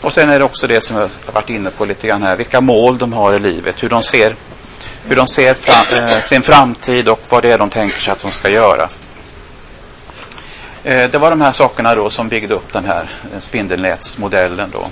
Och 0.01 0.13
sen 0.13 0.29
är 0.29 0.39
det 0.39 0.45
också 0.45 0.67
det 0.67 0.81
som 0.81 0.95
jag 0.97 1.09
har 1.25 1.33
varit 1.33 1.49
inne 1.49 1.69
på 1.69 1.85
lite 1.85 2.07
grann 2.07 2.23
här, 2.23 2.35
vilka 2.35 2.61
mål 2.61 2.97
de 2.97 3.13
har 3.13 3.33
i 3.33 3.39
livet, 3.39 3.83
hur 3.83 3.89
de 3.89 4.03
ser, 4.03 4.35
hur 5.07 5.15
de 5.15 5.27
ser 5.27 5.53
fram, 5.53 5.97
eh, 5.97 6.19
sin 6.19 6.41
framtid 6.41 7.09
och 7.09 7.21
vad 7.29 7.43
det 7.43 7.51
är 7.51 7.57
de 7.57 7.69
tänker 7.69 8.01
sig 8.01 8.11
att 8.11 8.21
de 8.21 8.31
ska 8.31 8.49
göra. 8.49 8.89
Eh, 10.83 11.09
det 11.09 11.17
var 11.17 11.29
de 11.29 11.41
här 11.41 11.51
sakerna 11.51 11.95
då 11.95 12.09
som 12.09 12.29
byggde 12.29 12.53
upp 12.53 12.73
den 12.73 12.85
här 12.85 13.09
spindelnätsmodellen 13.39 14.69
då. 14.73 14.87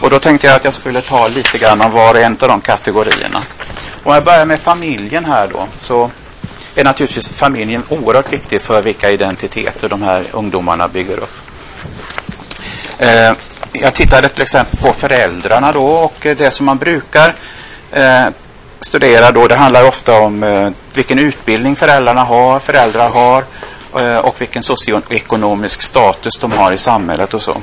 Och 0.00 0.10
då 0.10 0.18
tänkte 0.18 0.46
jag 0.46 0.56
att 0.56 0.64
jag 0.64 0.74
skulle 0.74 1.00
ta 1.00 1.28
lite 1.28 1.58
grann 1.58 1.80
om 1.80 1.90
var 1.90 2.14
och 2.14 2.20
en 2.20 2.36
av 2.40 2.48
de 2.48 2.60
kategorierna. 2.60 3.42
Om 4.02 4.14
jag 4.14 4.24
börjar 4.24 4.44
med 4.44 4.60
familjen 4.60 5.24
här 5.24 5.48
då. 5.52 5.66
Så 5.78 6.10
är 6.74 6.84
naturligtvis 6.84 7.28
familjen 7.28 7.82
oerhört 7.88 8.32
viktig 8.32 8.62
för 8.62 8.82
vilka 8.82 9.10
identiteter 9.10 9.88
de 9.88 10.02
här 10.02 10.24
ungdomarna 10.32 10.88
bygger 10.88 11.18
upp. 11.18 11.36
Eh, 12.98 13.32
jag 13.82 13.94
tittade 13.94 14.28
till 14.28 14.42
exempel 14.42 14.78
på 14.80 14.92
föräldrarna 14.92 15.72
då 15.72 15.86
och 15.86 16.14
det 16.20 16.50
som 16.50 16.66
man 16.66 16.78
brukar 16.78 17.34
eh, 17.92 18.26
studera 18.80 19.32
då, 19.32 19.48
det 19.48 19.54
handlar 19.54 19.88
ofta 19.88 20.20
om 20.20 20.42
eh, 20.42 20.70
vilken 20.94 21.18
utbildning 21.18 21.76
föräldrarna 21.76 22.24
har, 22.24 22.60
föräldrar 22.60 23.08
har 23.10 23.44
eh, 23.98 24.16
och 24.16 24.40
vilken 24.40 24.62
socioekonomisk 24.62 25.82
status 25.82 26.38
de 26.38 26.52
har 26.52 26.72
i 26.72 26.76
samhället 26.76 27.34
och 27.34 27.42
så. 27.42 27.56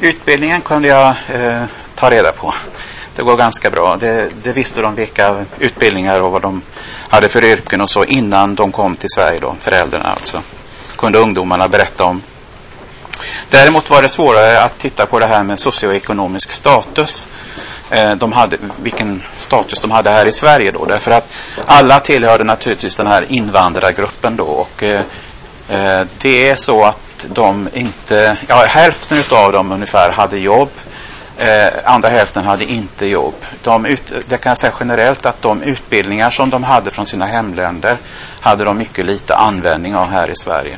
Utbildningen 0.00 0.60
kunde 0.60 0.88
jag 0.88 1.08
eh, 1.08 1.64
ta 1.94 2.10
reda 2.10 2.32
på. 2.32 2.54
Det 3.16 3.22
går 3.22 3.36
ganska 3.36 3.70
bra. 3.70 3.96
Det, 3.96 4.28
det, 4.42 4.52
visste 4.52 4.80
de 4.80 4.94
vilka 4.94 5.44
utbildningar 5.58 6.20
och 6.20 6.32
vad 6.32 6.42
de 6.42 6.62
hade 7.08 7.28
för 7.28 7.44
yrken 7.44 7.80
och 7.80 7.90
så 7.90 8.04
innan 8.04 8.54
de 8.54 8.72
kom 8.72 8.96
till 8.96 9.10
Sverige 9.10 9.40
då, 9.40 9.56
föräldrarna 9.58 10.08
alltså. 10.08 10.42
Kunde 10.96 11.18
ungdomarna 11.18 11.68
berätta 11.68 12.04
om. 12.04 12.22
Däremot 13.50 13.90
var 13.90 14.02
det 14.02 14.08
svårare 14.08 14.60
att 14.60 14.78
titta 14.78 15.06
på 15.06 15.18
det 15.18 15.26
här 15.26 15.42
med 15.42 15.58
socioekonomisk 15.58 16.50
status. 16.50 17.28
Eh, 17.90 18.14
de 18.14 18.32
hade, 18.32 18.56
vilken 18.82 19.22
status 19.36 19.80
de 19.80 19.90
hade 19.90 20.10
här 20.10 20.26
i 20.26 20.32
Sverige 20.32 20.70
då. 20.70 20.84
Därför 20.84 21.10
att 21.10 21.32
alla 21.66 22.00
tillhörde 22.00 22.44
naturligtvis 22.44 22.96
den 22.96 23.06
här 23.06 23.24
invandrargruppen 23.28 24.36
då. 24.36 24.44
Och 24.44 24.82
eh, 24.82 25.02
eh, 25.68 26.06
det 26.18 26.48
är 26.48 26.56
så 26.56 26.84
att 26.84 27.26
de 27.26 27.68
inte, 27.74 28.36
ja 28.48 28.56
hälften 28.56 29.22
av 29.30 29.52
dem 29.52 29.72
ungefär 29.72 30.10
hade 30.10 30.38
jobb. 30.38 30.70
Andra 31.84 32.08
hälften 32.08 32.44
hade 32.44 32.64
inte 32.64 33.06
jobb. 33.06 33.34
De 33.62 33.86
ut, 33.86 34.12
det 34.28 34.36
kan 34.36 34.50
jag 34.50 34.58
säga 34.58 34.72
generellt 34.80 35.26
att 35.26 35.42
de 35.42 35.62
utbildningar 35.62 36.30
som 36.30 36.50
de 36.50 36.64
hade 36.64 36.90
från 36.90 37.06
sina 37.06 37.26
hemländer 37.26 37.98
hade 38.40 38.64
de 38.64 38.78
mycket 38.78 39.04
lite 39.04 39.34
användning 39.36 39.96
av 39.96 40.10
här 40.10 40.30
i 40.30 40.36
Sverige. 40.36 40.76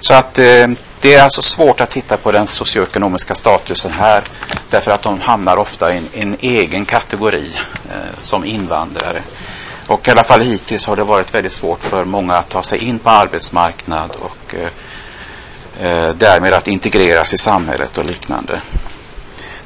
Så 0.00 0.14
att 0.14 0.38
eh, 0.38 0.68
det 1.02 1.14
är 1.14 1.22
alltså 1.22 1.42
svårt 1.42 1.80
att 1.80 1.90
titta 1.90 2.16
på 2.16 2.32
den 2.32 2.46
socioekonomiska 2.46 3.34
statusen 3.34 3.92
här 3.92 4.22
därför 4.70 4.90
att 4.90 5.02
de 5.02 5.20
hamnar 5.20 5.56
ofta 5.56 5.94
i 5.94 5.96
en, 5.96 6.08
en 6.12 6.36
egen 6.40 6.84
kategori 6.84 7.50
eh, 7.90 8.20
som 8.20 8.44
invandrare. 8.44 9.22
Och 9.86 10.08
i 10.08 10.10
alla 10.10 10.24
fall 10.24 10.40
hittills 10.40 10.86
har 10.86 10.96
det 10.96 11.04
varit 11.04 11.34
väldigt 11.34 11.52
svårt 11.52 11.82
för 11.82 12.04
många 12.04 12.36
att 12.36 12.48
ta 12.48 12.62
sig 12.62 12.78
in 12.78 12.98
på 12.98 13.10
arbetsmarknad 13.10 14.10
och 14.10 14.54
eh, 14.54 15.88
eh, 15.88 16.14
därmed 16.14 16.52
att 16.52 16.68
integreras 16.68 17.34
i 17.34 17.38
samhället 17.38 17.98
och 17.98 18.04
liknande. 18.04 18.60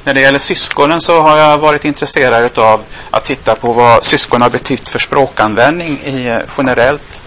När 0.03 0.13
det 0.13 0.21
gäller 0.21 0.39
syskonen 0.39 1.01
så 1.01 1.21
har 1.21 1.37
jag 1.37 1.57
varit 1.57 1.85
intresserad 1.85 2.57
av 2.59 2.81
att 3.11 3.25
titta 3.25 3.55
på 3.55 3.73
vad 3.73 4.03
syskon 4.03 4.41
har 4.41 4.49
betytt 4.49 4.89
för 4.89 4.99
språkanvändning 4.99 5.99
i, 6.03 6.27
eh, 6.27 6.39
generellt. 6.57 7.21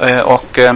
Eh, 0.00 0.20
och 0.20 0.58
eh, 0.58 0.74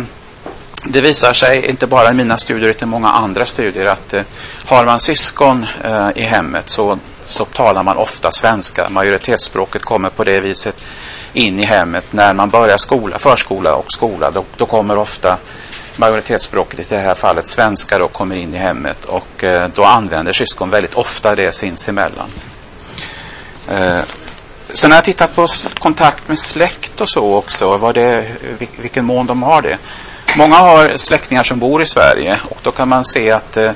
det 0.86 1.00
visar 1.00 1.32
sig, 1.32 1.66
inte 1.66 1.86
bara 1.86 2.10
i 2.10 2.14
mina 2.14 2.38
studier 2.38 2.70
utan 2.70 2.88
i 2.88 2.90
många 2.90 3.08
andra 3.08 3.44
studier, 3.44 3.86
att 3.86 4.14
eh, 4.14 4.22
har 4.64 4.86
man 4.86 5.00
syskon 5.00 5.66
eh, 5.84 6.08
i 6.14 6.22
hemmet 6.22 6.70
så, 6.70 6.98
så 7.24 7.44
talar 7.44 7.82
man 7.82 7.96
ofta 7.96 8.32
svenska. 8.32 8.88
Majoritetsspråket 8.88 9.82
kommer 9.82 10.10
på 10.10 10.24
det 10.24 10.40
viset 10.40 10.84
in 11.32 11.60
i 11.60 11.64
hemmet. 11.64 12.06
När 12.10 12.34
man 12.34 12.50
börjar 12.50 12.78
skola, 12.78 13.18
förskola 13.18 13.74
och 13.74 13.92
skola, 13.92 14.30
då, 14.30 14.44
då 14.56 14.66
kommer 14.66 14.98
ofta 14.98 15.36
majoritetsspråket, 15.96 16.92
i 16.92 16.94
det 16.94 17.00
här 17.00 17.14
fallet 17.14 17.46
svenska, 17.46 17.98
då 17.98 18.08
kommer 18.08 18.36
in 18.36 18.54
i 18.54 18.58
hemmet 18.58 19.04
och 19.04 19.44
eh, 19.44 19.68
då 19.74 19.84
använder 19.84 20.32
syskon 20.32 20.70
väldigt 20.70 20.94
ofta 20.94 21.34
det 21.34 21.52
sinsemellan. 21.52 22.28
Eh, 23.70 24.00
sen 24.74 24.90
har 24.90 24.96
jag 24.96 25.04
tittat 25.04 25.34
på 25.34 25.46
kontakt 25.78 26.28
med 26.28 26.38
släkt 26.38 27.00
och 27.00 27.08
så 27.08 27.34
också, 27.34 27.76
vad 27.76 27.94
det, 27.94 28.26
vilken 28.76 29.04
mån 29.04 29.26
de 29.26 29.42
har 29.42 29.62
det. 29.62 29.78
Många 30.36 30.56
har 30.56 30.96
släktingar 30.96 31.42
som 31.42 31.58
bor 31.58 31.82
i 31.82 31.86
Sverige 31.86 32.40
och 32.50 32.58
då 32.62 32.70
kan 32.72 32.88
man 32.88 33.04
se 33.04 33.30
att 33.30 33.56
eh, 33.56 33.70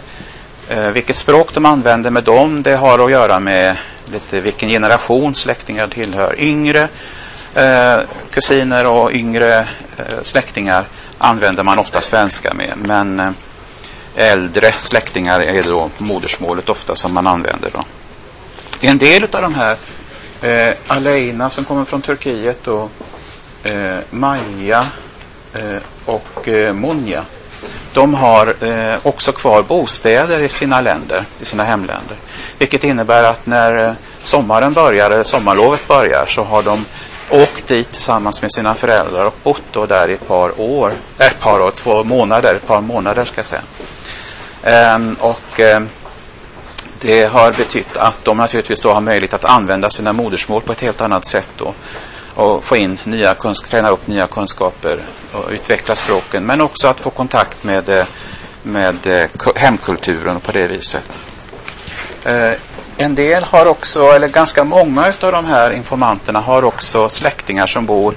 eh, 0.68 0.90
vilket 0.90 1.16
språk 1.16 1.54
de 1.54 1.66
använder 1.66 2.10
med 2.10 2.24
dem, 2.24 2.62
det 2.62 2.76
har 2.76 2.98
att 2.98 3.10
göra 3.10 3.40
med 3.40 3.76
lite 4.04 4.40
vilken 4.40 4.68
generation 4.68 5.34
släktingar 5.34 5.86
tillhör. 5.86 6.34
Yngre 6.38 6.88
eh, 7.54 8.00
kusiner 8.30 8.86
och 8.86 9.12
yngre 9.12 9.58
eh, 9.96 10.04
släktingar 10.22 10.84
använder 11.18 11.64
man 11.64 11.78
ofta 11.78 12.00
svenska 12.00 12.54
med. 12.54 12.72
Men 12.76 13.20
eh, 13.20 13.30
äldre 14.14 14.72
släktingar 14.72 15.40
är 15.40 15.62
då 15.62 15.90
modersmålet 15.98 16.68
ofta 16.68 16.96
som 16.96 17.14
man 17.14 17.26
använder. 17.26 17.70
Då. 17.70 17.84
En 18.80 18.98
del 18.98 19.24
av 19.24 19.42
de 19.42 19.54
här, 19.54 19.76
eh, 20.42 20.74
Aleina 20.86 21.50
som 21.50 21.64
kommer 21.64 21.84
från 21.84 22.02
Turkiet 22.02 22.68
och 22.68 22.90
eh, 23.62 23.98
Maja 24.10 24.86
Eh, 25.58 25.82
och 26.04 26.48
eh, 26.48 26.72
Monja, 26.72 27.24
de 27.92 28.14
har 28.14 28.64
eh, 28.64 28.98
också 29.02 29.32
kvar 29.32 29.62
bostäder 29.62 30.40
i 30.40 30.48
sina 30.48 30.80
länder, 30.80 31.24
i 31.40 31.44
sina 31.44 31.64
hemländer. 31.64 32.16
Vilket 32.58 32.84
innebär 32.84 33.24
att 33.24 33.46
när 33.46 33.88
eh, 33.88 33.92
sommaren 34.22 34.72
börjar, 34.72 35.10
eller 35.10 35.22
sommarlovet 35.22 35.88
börjar, 35.88 36.26
så 36.26 36.42
har 36.42 36.62
de 36.62 36.84
åkt 37.30 37.66
dit 37.66 37.92
tillsammans 37.92 38.42
med 38.42 38.52
sina 38.52 38.74
föräldrar 38.74 39.24
och 39.24 39.34
bott 39.42 39.62
då 39.72 39.86
där 39.86 40.10
i 40.10 40.12
ett 40.12 40.28
par 40.28 40.60
år, 40.60 40.92
äh, 41.18 41.26
ett 41.26 41.40
par 41.40 41.60
år, 41.60 41.70
två 41.70 42.04
månader, 42.04 42.54
ett 42.54 42.66
par 42.66 42.80
månader 42.80 43.24
ska 43.24 43.38
jag 43.38 43.46
säga. 43.46 43.62
Ehm, 44.62 45.16
och 45.20 45.60
eh, 45.60 45.82
det 47.00 47.24
har 47.24 47.52
betytt 47.52 47.96
att 47.96 48.24
de 48.24 48.36
naturligtvis 48.36 48.80
då 48.80 48.92
har 48.92 49.00
möjlighet 49.00 49.34
att 49.34 49.44
använda 49.44 49.90
sina 49.90 50.12
modersmål 50.12 50.62
på 50.62 50.72
ett 50.72 50.80
helt 50.80 51.00
annat 51.00 51.26
sätt 51.26 51.48
då 51.56 51.74
och 52.38 52.64
få 52.64 52.76
in 52.76 53.00
nya 53.04 53.34
träna 53.68 53.90
upp 53.90 54.06
nya 54.06 54.26
kunskaper 54.26 54.98
och 55.32 55.50
utveckla 55.50 55.94
språken 55.94 56.46
men 56.46 56.60
också 56.60 56.88
att 56.88 57.00
få 57.00 57.10
kontakt 57.10 57.64
med, 57.64 57.88
eh, 57.88 58.04
med 58.62 59.06
eh, 59.06 59.28
hemkulturen 59.54 60.40
på 60.40 60.52
det 60.52 60.66
viset. 60.66 61.20
Eh, 62.24 62.52
en 62.96 63.14
del 63.14 63.44
har 63.44 63.66
också, 63.66 64.02
eller 64.02 64.28
ganska 64.28 64.64
många 64.64 65.12
av 65.20 65.32
de 65.32 65.44
här 65.44 65.70
informanterna 65.70 66.40
har 66.40 66.64
också 66.64 67.08
släktingar 67.08 67.66
som 67.66 67.86
bor 67.86 68.14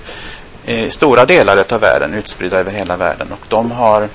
i 0.65 0.89
stora 0.89 1.25
delar 1.25 1.65
av 1.69 1.79
världen, 1.79 2.13
utspridda 2.13 2.57
över 2.57 2.71
hela 2.71 2.97
världen. 2.97 3.27
Och 3.31 3.45
de 3.47 3.71
har 3.71 4.07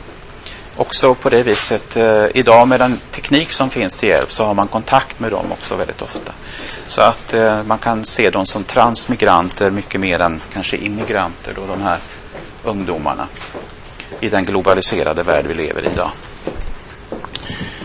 också 0.76 1.14
på 1.14 1.30
det 1.30 1.42
viset, 1.42 1.96
idag 2.34 2.68
med 2.68 2.80
den 2.80 2.98
teknik 3.10 3.52
som 3.52 3.70
finns 3.70 3.96
till 3.96 4.08
hjälp 4.08 4.32
så 4.32 4.44
har 4.44 4.54
man 4.54 4.68
kontakt 4.68 5.20
med 5.20 5.30
dem 5.30 5.52
också 5.52 5.76
väldigt 5.76 6.02
ofta. 6.02 6.32
Så 6.88 7.02
att 7.02 7.34
eh, 7.34 7.62
man 7.62 7.78
kan 7.78 8.04
se 8.04 8.30
dem 8.30 8.46
som 8.46 8.64
transmigranter 8.64 9.70
mycket 9.70 10.00
mer 10.00 10.20
än 10.20 10.40
kanske 10.52 10.76
immigranter 10.76 11.52
då, 11.56 11.66
de 11.66 11.82
här 11.82 11.98
ungdomarna 12.64 13.28
i 14.20 14.28
den 14.28 14.44
globaliserade 14.44 15.22
värld 15.22 15.46
vi 15.46 15.54
lever 15.54 15.82
i 15.82 15.86
idag. 15.92 16.10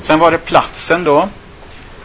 Sen 0.01 0.19
var 0.19 0.31
det 0.31 0.37
platsen 0.37 1.03
då. 1.03 1.29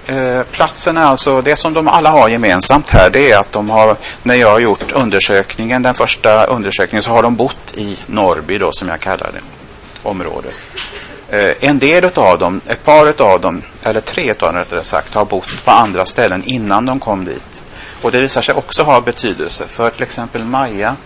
Eh, 0.06 0.42
platsen 0.42 0.96
är 0.96 1.04
alltså, 1.04 1.42
det 1.42 1.56
som 1.56 1.74
de 1.74 1.88
alla 1.88 2.10
har 2.10 2.28
gemensamt 2.28 2.90
här 2.90 3.10
det 3.10 3.32
är 3.32 3.38
att 3.38 3.52
de 3.52 3.70
har, 3.70 3.96
när 4.22 4.34
jag 4.34 4.50
har 4.50 4.60
gjort 4.60 4.92
undersökningen, 4.92 5.82
den 5.82 5.94
första 5.94 6.44
undersökningen, 6.44 7.02
så 7.02 7.10
har 7.10 7.22
de 7.22 7.36
bott 7.36 7.74
i 7.74 7.98
Norrby 8.06 8.58
då 8.58 8.72
som 8.72 8.88
jag 8.88 9.00
kallar 9.00 9.30
det, 9.32 9.40
området. 10.02 10.54
Eh, 11.30 11.52
en 11.60 11.78
del 11.78 12.04
av 12.14 12.38
dem, 12.38 12.60
ett 12.66 12.84
par 12.84 13.22
av 13.22 13.40
dem, 13.40 13.62
eller 13.82 14.00
tre 14.00 14.30
av 14.30 14.36
dem 14.36 14.54
rättare 14.54 14.84
sagt, 14.84 15.14
har 15.14 15.24
bott 15.24 15.64
på 15.64 15.70
andra 15.70 16.04
ställen 16.04 16.42
innan 16.46 16.86
de 16.86 17.00
kom 17.00 17.24
dit. 17.24 17.64
Och 18.02 18.12
det 18.12 18.20
visar 18.20 18.42
sig 18.42 18.54
också 18.54 18.82
ha 18.82 19.00
betydelse. 19.00 19.64
För 19.68 19.90
till 19.90 20.02
exempel 20.02 20.44
Maja 20.44 20.96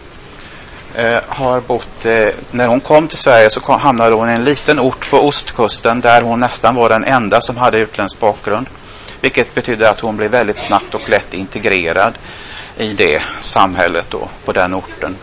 eh, 0.95 1.21
har 1.29 1.61
bott, 1.61 2.07
eh, 2.07 2.29
när 2.50 2.67
hon 2.67 2.81
kom 2.81 3.09
till 3.09 3.19
Sverige 3.19 3.50
så 3.50 3.61
kom, 3.61 3.81
hamnade 3.81 4.15
hon 4.15 4.31
i 4.31 4.33
en 4.33 4.45
liten 4.45 4.81
ort 4.81 5.11
på 5.11 5.29
ostkusten 5.29 6.00
där 6.00 6.23
hon 6.23 6.41
nästan 6.41 6.75
var 6.75 6.89
den 6.89 7.05
enda 7.05 7.41
som 7.41 7.57
hade 7.57 7.79
utländsk 7.79 8.19
bakgrund. 8.19 8.67
Vilket 9.21 9.55
betyder 9.55 9.91
att 9.91 10.00
hon 10.00 10.17
blev 10.17 10.31
väldigt 10.31 10.57
snabbt 10.57 10.95
och 10.95 11.09
lätt 11.09 11.35
integrerad 11.35 12.15
i 12.77 12.93
det 12.93 13.23
samhället 13.41 14.07
då, 14.09 14.29
på 14.45 14.53
den 14.53 14.75
orten. 14.75 15.17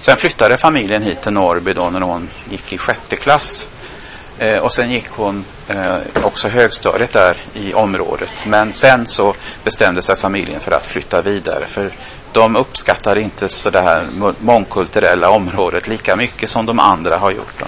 Sen 0.00 0.16
flyttade 0.16 0.58
familjen 0.58 1.02
hit 1.02 1.22
till 1.22 1.32
Norrby 1.32 1.72
då 1.72 1.90
när 1.90 2.00
hon 2.00 2.28
gick 2.50 2.72
i 2.72 2.78
sjätte 2.78 3.16
klass. 3.16 3.68
Eh, 4.40 4.58
och 4.58 4.72
sen 4.72 4.90
gick 4.90 5.08
hon 5.10 5.44
eh, 5.68 5.96
också 6.22 6.48
högstadiet 6.48 7.12
där 7.12 7.36
i 7.54 7.74
området. 7.74 8.32
Men 8.46 8.72
sen 8.72 9.06
så 9.06 9.34
bestämde 9.64 10.02
sig 10.02 10.16
familjen 10.16 10.60
för 10.60 10.72
att 10.72 10.86
flytta 10.86 11.22
vidare. 11.22 11.66
För 11.66 11.90
de 12.32 12.56
uppskattar 12.56 13.18
inte 13.18 13.48
så 13.48 13.70
det 13.70 13.80
här 13.80 14.04
mångkulturella 14.40 15.30
området 15.30 15.88
lika 15.88 16.16
mycket 16.16 16.50
som 16.50 16.66
de 16.66 16.78
andra 16.78 17.18
har 17.18 17.30
gjort. 17.30 17.54
Då, 17.58 17.66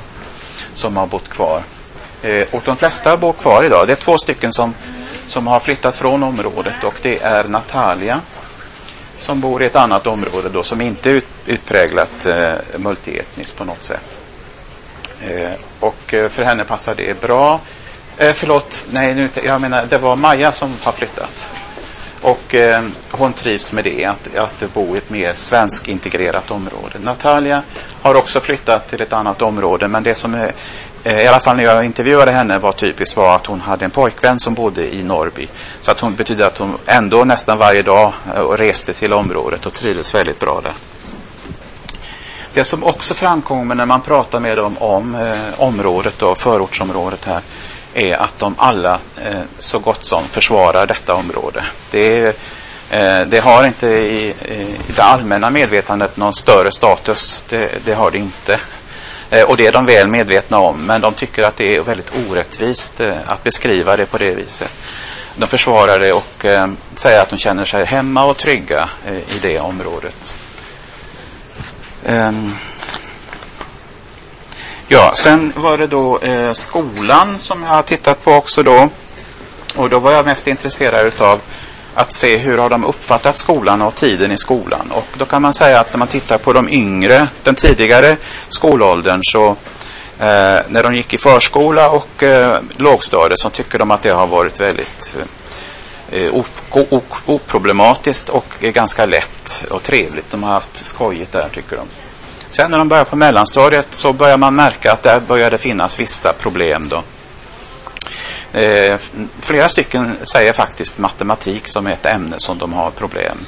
som 0.74 0.96
har 0.96 1.06
bott 1.06 1.28
kvar. 1.28 1.62
Eh, 2.22 2.46
och 2.50 2.62
de 2.64 2.76
flesta 2.76 3.16
bor 3.16 3.32
kvar 3.32 3.64
idag. 3.64 3.86
Det 3.86 3.92
är 3.92 3.96
två 3.96 4.18
stycken 4.18 4.52
som 4.52 4.74
som 5.26 5.46
har 5.46 5.60
flyttat 5.60 5.96
från 5.96 6.22
området 6.22 6.84
och 6.84 6.94
det 7.02 7.22
är 7.22 7.44
Natalia 7.44 8.20
som 9.18 9.40
bor 9.40 9.62
i 9.62 9.66
ett 9.66 9.76
annat 9.76 10.06
område 10.06 10.48
då 10.48 10.62
som 10.62 10.80
inte 10.80 11.10
är 11.10 11.14
ut, 11.14 11.28
utpräglat 11.46 12.26
eh, 12.26 12.54
multietniskt 12.76 13.56
på 13.56 13.64
något 13.64 13.82
sätt. 13.82 14.21
Eh, 15.28 15.52
och 15.80 16.14
eh, 16.14 16.28
för 16.28 16.42
henne 16.42 16.64
passar 16.64 16.94
det 16.94 17.20
bra. 17.20 17.60
Eh, 18.16 18.32
förlåt, 18.32 18.86
nej, 18.90 19.14
nu, 19.14 19.28
jag 19.44 19.60
menar 19.60 19.86
det 19.88 19.98
var 19.98 20.16
Maja 20.16 20.52
som 20.52 20.74
har 20.82 20.92
flyttat. 20.92 21.48
Och 22.22 22.54
eh, 22.54 22.82
hon 23.10 23.32
trivs 23.32 23.72
med 23.72 23.84
det, 23.84 24.04
att, 24.04 24.36
att 24.36 24.74
bo 24.74 24.94
i 24.94 24.98
ett 24.98 25.10
mer 25.10 25.34
svenskintegrerat 25.34 26.50
område. 26.50 26.98
Natalia 27.00 27.62
har 28.02 28.14
också 28.14 28.40
flyttat 28.40 28.88
till 28.88 29.00
ett 29.02 29.12
annat 29.12 29.42
område 29.42 29.88
men 29.88 30.02
det 30.02 30.14
som 30.14 30.34
är, 30.34 30.52
eh, 31.04 31.22
i 31.22 31.26
alla 31.26 31.40
fall 31.40 31.56
när 31.56 31.64
jag 31.64 31.84
intervjuade 31.84 32.30
henne 32.30 32.58
var 32.58 32.72
typiskt 32.72 33.16
var 33.16 33.36
att 33.36 33.46
hon 33.46 33.60
hade 33.60 33.84
en 33.84 33.90
pojkvän 33.90 34.40
som 34.40 34.54
bodde 34.54 34.94
i 34.94 35.02
Norrby. 35.02 35.48
Så 35.80 35.90
att 35.90 36.00
hon 36.00 36.14
betyder 36.14 36.46
att 36.46 36.58
hon 36.58 36.78
ändå 36.86 37.24
nästan 37.24 37.58
varje 37.58 37.82
dag 37.82 38.12
eh, 38.34 38.48
reste 38.48 38.92
till 38.92 39.12
området 39.12 39.66
och 39.66 39.72
trivdes 39.72 40.14
väldigt 40.14 40.40
bra 40.40 40.60
där. 40.60 40.72
Det 42.54 42.64
som 42.64 42.84
också 42.84 43.14
framkommer 43.14 43.74
när 43.74 43.86
man 43.86 44.00
pratar 44.00 44.40
med 44.40 44.56
dem 44.56 44.78
om 44.78 45.14
eh, 45.14 45.60
området 45.60 46.22
och 46.22 46.38
förortsområdet 46.38 47.24
här 47.24 47.40
är 47.94 48.22
att 48.22 48.38
de 48.38 48.54
alla 48.58 48.98
eh, 49.24 49.40
så 49.58 49.78
gott 49.78 50.04
som 50.04 50.24
försvarar 50.24 50.86
detta 50.86 51.14
område. 51.14 51.64
Det, 51.90 52.26
eh, 52.90 53.20
det 53.26 53.40
har 53.42 53.64
inte 53.64 53.88
i, 53.88 54.28
i, 54.28 54.76
det 54.96 55.02
allmänna 55.02 55.50
medvetandet 55.50 56.16
någon 56.16 56.34
större 56.34 56.72
status. 56.72 57.44
Det, 57.48 57.84
det 57.84 57.94
har 57.94 58.10
det 58.10 58.18
inte. 58.18 58.60
Eh, 59.30 59.44
och 59.44 59.56
det 59.56 59.66
är 59.66 59.72
de 59.72 59.86
väl 59.86 60.08
medvetna 60.08 60.58
om. 60.58 60.86
Men 60.86 61.00
de 61.00 61.14
tycker 61.14 61.44
att 61.44 61.56
det 61.56 61.76
är 61.76 61.80
väldigt 61.80 62.12
orättvist 62.28 63.00
eh, 63.00 63.16
att 63.26 63.44
beskriva 63.44 63.96
det 63.96 64.06
på 64.06 64.18
det 64.18 64.34
viset. 64.34 64.72
De 65.36 65.46
försvarar 65.46 65.98
det 65.98 66.12
och 66.12 66.44
eh, 66.44 66.68
säger 66.94 67.22
att 67.22 67.30
de 67.30 67.36
känner 67.36 67.64
sig 67.64 67.84
hemma 67.84 68.24
och 68.24 68.36
trygga 68.36 68.88
eh, 69.06 69.16
i 69.16 69.38
det 69.42 69.58
området. 69.58 70.36
Um, 72.06 72.54
Ja, 74.92 75.12
sen 75.14 75.52
var 75.56 75.78
det 75.78 75.86
då 75.86 76.18
eh, 76.18 76.52
skolan 76.52 77.38
som 77.38 77.62
jag 77.62 77.70
har 77.70 77.82
tittat 77.82 78.24
på 78.24 78.32
också 78.32 78.62
då. 78.62 78.88
Och 79.76 79.90
då 79.90 79.98
var 79.98 80.12
jag 80.12 80.24
mest 80.24 80.46
intresserad 80.46 81.12
av 81.18 81.40
att 81.94 82.12
se 82.12 82.38
hur 82.38 82.58
har 82.58 82.70
de 82.70 82.84
uppfattat 82.84 83.36
skolan 83.36 83.82
och 83.82 83.94
tiden 83.94 84.32
i 84.32 84.38
skolan. 84.38 84.90
Och 84.90 85.06
då 85.18 85.24
kan 85.24 85.42
man 85.42 85.54
säga 85.54 85.80
att 85.80 85.92
när 85.92 85.98
man 85.98 86.08
tittar 86.08 86.38
på 86.38 86.52
de 86.52 86.68
yngre, 86.68 87.28
den 87.42 87.54
tidigare 87.54 88.16
skolåldern 88.48 89.20
så 89.22 89.48
eh, 90.18 90.60
när 90.68 90.82
de 90.82 90.94
gick 90.94 91.14
i 91.14 91.18
förskola 91.18 91.90
och 91.90 92.22
eh, 92.22 92.58
lågstadiet 92.76 93.38
så 93.38 93.50
tycker 93.50 93.78
de 93.78 93.90
att 93.90 94.02
det 94.02 94.10
har 94.10 94.26
varit 94.26 94.60
väldigt 94.60 95.16
eh, 95.18 95.24
Eh, 96.12 96.44
oproblematiskt 97.26 98.28
och 98.28 98.54
ganska 98.60 99.06
lätt 99.06 99.64
och 99.70 99.82
trevligt. 99.82 100.30
De 100.30 100.42
har 100.42 100.50
haft 100.50 100.86
skojigt 100.86 101.32
där 101.32 101.48
tycker 101.54 101.76
de. 101.76 101.86
Sen 102.48 102.70
när 102.70 102.78
de 102.78 102.88
börjar 102.88 103.04
på 103.04 103.16
mellanstadiet 103.16 103.86
så 103.90 104.12
börjar 104.12 104.36
man 104.36 104.54
märka 104.54 104.92
att 104.92 105.02
där 105.02 105.20
börjar 105.20 105.50
det 105.50 105.58
finnas 105.58 106.00
vissa 106.00 106.32
problem 106.32 106.88
då. 106.88 107.02
Eh, 108.58 108.98
flera 109.40 109.68
stycken 109.68 110.16
säger 110.22 110.52
faktiskt 110.52 110.98
matematik 110.98 111.68
som 111.68 111.86
ett 111.86 112.06
ämne 112.06 112.34
som 112.38 112.58
de 112.58 112.72
har 112.72 112.90
problem 112.90 113.38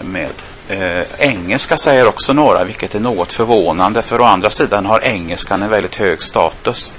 med. 0.00 0.32
Eh, 0.68 1.04
engelska 1.18 1.78
säger 1.78 2.06
också 2.06 2.32
några, 2.32 2.64
vilket 2.64 2.94
är 2.94 3.00
något 3.00 3.32
förvånande. 3.32 4.02
För 4.02 4.20
å 4.20 4.24
andra 4.24 4.50
sidan 4.50 4.86
har 4.86 5.00
engelskan 5.04 5.62
en 5.62 5.70
väldigt 5.70 5.94
hög 5.94 6.22
status. 6.22 6.94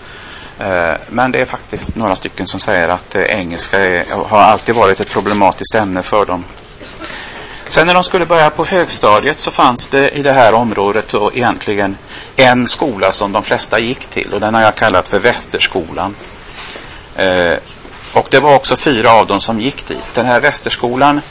Eh, 0.63 0.97
men 1.09 1.31
det 1.31 1.41
är 1.41 1.45
faktiskt 1.45 1.95
några 1.95 2.15
stycken 2.15 2.47
som 2.47 2.59
säger 2.59 2.89
att 2.89 3.15
eh, 3.15 3.21
engelska 3.21 3.79
är, 3.79 4.05
har 4.27 4.39
alltid 4.39 4.75
varit 4.75 4.99
ett 4.99 5.09
problematiskt 5.09 5.75
ämne 5.75 6.03
för 6.03 6.25
dem. 6.25 6.43
Sen 7.67 7.87
när 7.87 7.93
de 7.93 8.03
skulle 8.03 8.25
börja 8.25 8.49
på 8.49 8.65
högstadiet 8.65 9.39
så 9.39 9.51
fanns 9.51 9.87
det 9.87 10.09
i 10.09 10.23
det 10.23 10.31
här 10.31 10.53
området 10.53 11.09
då 11.09 11.31
egentligen 11.33 11.97
en 12.35 12.67
skola 12.67 13.11
som 13.11 13.31
de 13.31 13.43
flesta 13.43 13.79
gick 13.79 14.05
till 14.05 14.33
och 14.33 14.39
den 14.39 14.53
har 14.53 14.61
jag 14.61 14.75
kallat 14.75 15.07
för 15.07 15.19
Västerskolan. 15.19 16.15
Eh, 17.15 17.53
och 18.13 18.27
det 18.29 18.39
var 18.39 18.55
också 18.55 18.75
fyra 18.75 19.11
av 19.11 19.27
dem 19.27 19.39
som 19.39 19.59
gick 19.59 19.87
dit. 19.87 20.05
Den 20.13 20.25
här 20.25 20.39
Västerskolan 20.39 21.21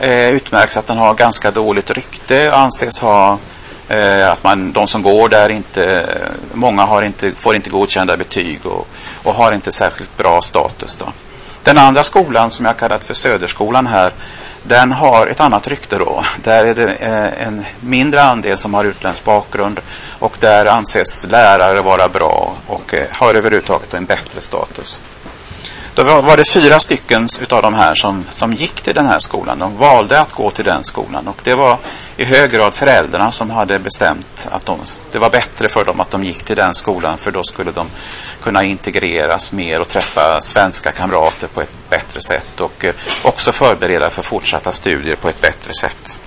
eh, 0.00 0.30
utmärks 0.30 0.76
att 0.76 0.86
den 0.86 0.98
har 0.98 1.14
ganska 1.14 1.50
dåligt 1.50 1.90
rykte 1.90 2.48
och 2.50 2.58
anses 2.58 3.00
ha 3.00 3.38
eh, 3.88 4.30
att 4.32 4.44
man, 4.44 4.72
de 4.72 4.88
som 4.88 5.02
går 5.02 5.28
där 5.28 5.48
inte, 5.48 6.06
många 6.52 6.82
har 6.82 7.02
inte, 7.02 7.32
får 7.32 7.54
inte 7.54 7.70
godkända 7.70 8.16
betyg 8.16 8.66
och, 8.66 8.88
och 9.22 9.34
har 9.34 9.52
inte 9.52 9.72
särskilt 9.72 10.16
bra 10.16 10.42
status. 10.42 10.96
Då. 10.96 11.12
Den 11.62 11.78
andra 11.78 12.02
skolan 12.02 12.50
som 12.50 12.64
jag 12.64 12.76
kallat 12.76 13.04
för 13.04 13.14
Söderskolan 13.14 13.86
här 13.86 14.12
den 14.62 14.92
har 14.92 15.26
ett 15.26 15.40
annat 15.40 15.68
rykte 15.68 15.98
då. 15.98 16.24
Där 16.42 16.64
är 16.64 16.74
det 16.74 16.94
eh, 16.94 17.46
en 17.46 17.64
mindre 17.80 18.22
andel 18.22 18.58
som 18.58 18.74
har 18.74 18.84
utländsk 18.84 19.24
bakgrund 19.24 19.80
och 20.18 20.36
där 20.40 20.66
anses 20.66 21.26
lärare 21.30 21.82
vara 21.82 22.08
bra 22.08 22.56
och 22.66 22.94
eh, 22.94 23.06
har 23.10 23.34
överhuvudtaget 23.34 23.94
en 23.94 24.04
bättre 24.04 24.40
status. 24.40 25.00
Då 25.98 26.04
var 26.04 26.36
det 26.36 26.44
fyra 26.50 26.80
stycken 26.80 27.28
utav 27.40 27.62
de 27.62 27.74
här 27.74 27.94
som, 27.94 28.24
som 28.30 28.52
gick 28.52 28.80
till 28.80 28.94
den 28.94 29.06
här 29.06 29.18
skolan. 29.18 29.58
De 29.58 29.76
valde 29.76 30.20
att 30.20 30.32
gå 30.32 30.50
till 30.50 30.64
den 30.64 30.84
skolan 30.84 31.28
och 31.28 31.40
det 31.44 31.54
var 31.54 31.78
i 32.16 32.24
hög 32.24 32.50
grad 32.50 32.74
föräldrarna 32.74 33.30
som 33.30 33.50
hade 33.50 33.78
bestämt 33.78 34.48
att 34.50 34.66
de, 34.66 34.78
det 35.12 35.18
var 35.18 35.30
bättre 35.30 35.68
för 35.68 35.84
dem 35.84 36.00
att 36.00 36.10
de 36.10 36.24
gick 36.24 36.42
till 36.42 36.56
den 36.56 36.74
skolan 36.74 37.18
för 37.18 37.30
då 37.30 37.42
skulle 37.42 37.70
de 37.70 37.86
kunna 38.42 38.64
integreras 38.64 39.52
mer 39.52 39.80
och 39.80 39.88
träffa 39.88 40.40
svenska 40.40 40.92
kamrater 40.92 41.46
på 41.46 41.62
ett 41.62 41.90
bättre 41.90 42.20
sätt 42.20 42.60
och 42.60 42.84
eh, 42.84 42.94
också 43.22 43.52
förbereda 43.52 44.10
för 44.10 44.22
fortsatta 44.22 44.72
studier 44.72 45.16
på 45.16 45.28
ett 45.28 45.40
bättre 45.40 45.72
sätt. 45.80 46.18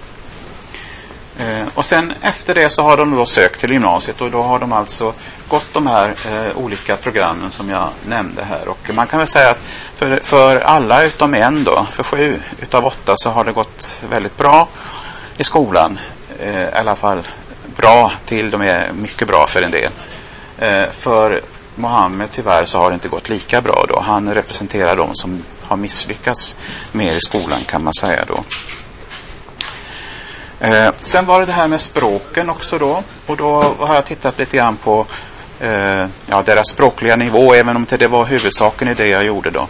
Eh, 1.41 1.67
och 1.73 1.86
sen 1.86 2.13
efter 2.21 2.56
det 2.56 2.69
så 2.69 2.84
har 2.84 2.97
de 2.97 3.15
då 3.15 3.25
sökt 3.25 3.60
till 3.60 3.71
gymnasiet 3.71 4.21
och 4.21 4.32
då 4.32 4.41
har 4.41 4.60
de 4.60 4.73
alltså 4.73 5.13
gått 5.47 5.73
de 5.73 5.88
här 5.88 6.10
eh, 6.10 6.58
olika 6.58 6.95
programmen 6.95 7.51
som 7.51 7.69
jag 7.69 7.89
nämnde 8.08 8.43
här. 8.43 8.67
Och 8.67 8.89
man 8.93 9.08
kan 9.08 9.19
väl 9.19 9.27
säga 9.27 9.49
att 9.49 9.60
för, 9.95 10.19
för 10.23 10.60
alla 10.60 11.04
utom 11.04 11.34
en 11.34 11.63
då, 11.63 11.88
för 11.91 12.04
sju 12.04 12.41
utav 12.62 12.86
åtta 12.86 13.13
så 13.15 13.30
har 13.30 13.43
det 13.43 13.51
gått 13.51 14.01
väldigt 14.10 14.38
bra 14.38 14.67
i 15.38 15.43
skolan. 15.43 15.99
Eh, 16.39 16.63
I 16.63 16.71
alla 16.73 16.95
fall 16.95 17.27
bra 17.75 18.12
till 18.25 18.49
de 18.49 18.62
är 18.62 18.91
mycket 18.91 19.27
bra 19.27 19.47
för 19.47 19.62
en 19.62 19.71
del. 19.71 19.91
Eh, 20.58 20.89
för 20.91 21.41
Mohammed 21.75 22.30
tyvärr 22.32 22.65
så 22.65 22.77
har 22.77 22.89
det 22.89 22.93
inte 22.93 23.10
gått 23.10 23.30
lika 23.30 23.62
bra 23.62 23.86
då. 23.89 23.99
Han 23.99 24.34
representerar 24.34 24.95
de 24.95 25.15
som 25.15 25.43
har 25.62 25.77
misslyckats 25.77 26.58
mer 26.91 27.15
i 27.15 27.21
skolan 27.21 27.60
kan 27.65 27.84
man 27.84 27.93
säga 27.93 28.25
då. 28.27 28.43
Eh, 30.62 30.91
sen 31.00 31.26
var 31.26 31.39
det 31.39 31.45
det 31.45 31.52
här 31.52 31.67
med 31.67 31.82
språken 31.82 32.50
också 32.50 32.78
då. 32.78 33.04
Och 33.26 33.38
då 33.38 33.76
har 33.80 33.95
jag 33.95 34.06
tittat 34.06 34.39
lite 34.39 34.58
grann 34.58 34.78
på 34.78 35.06
eh, 35.60 36.06
ja, 36.26 36.43
deras 36.45 36.69
språkliga 36.69 37.15
nivå, 37.15 37.54
även 37.54 37.76
om 37.76 37.82
inte 37.82 37.97
det 37.97 38.08
var 38.08 38.26
huvudsaken 38.26 38.88
i 38.88 38.93
det 38.93 39.08
jag 39.08 39.24
gjorde 39.24 39.50
då. 39.50 39.67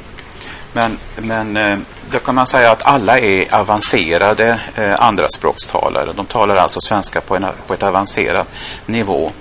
Men, 0.73 0.97
men 1.15 1.57
eh, 1.57 1.77
då 2.11 2.19
kan 2.19 2.35
man 2.35 2.47
säga 2.47 2.71
att 2.71 2.85
alla 2.85 3.19
är 3.19 3.55
avancerade 3.55 4.59
eh, 4.75 5.01
andraspråkstalare. 5.01 6.13
De 6.15 6.25
talar 6.25 6.55
alltså 6.55 6.81
svenska 6.81 7.21
på, 7.21 7.35
en, 7.35 7.45
på 7.67 7.73
ett 7.73 7.83
avancerat 7.83 8.47
nivå. 8.85 9.31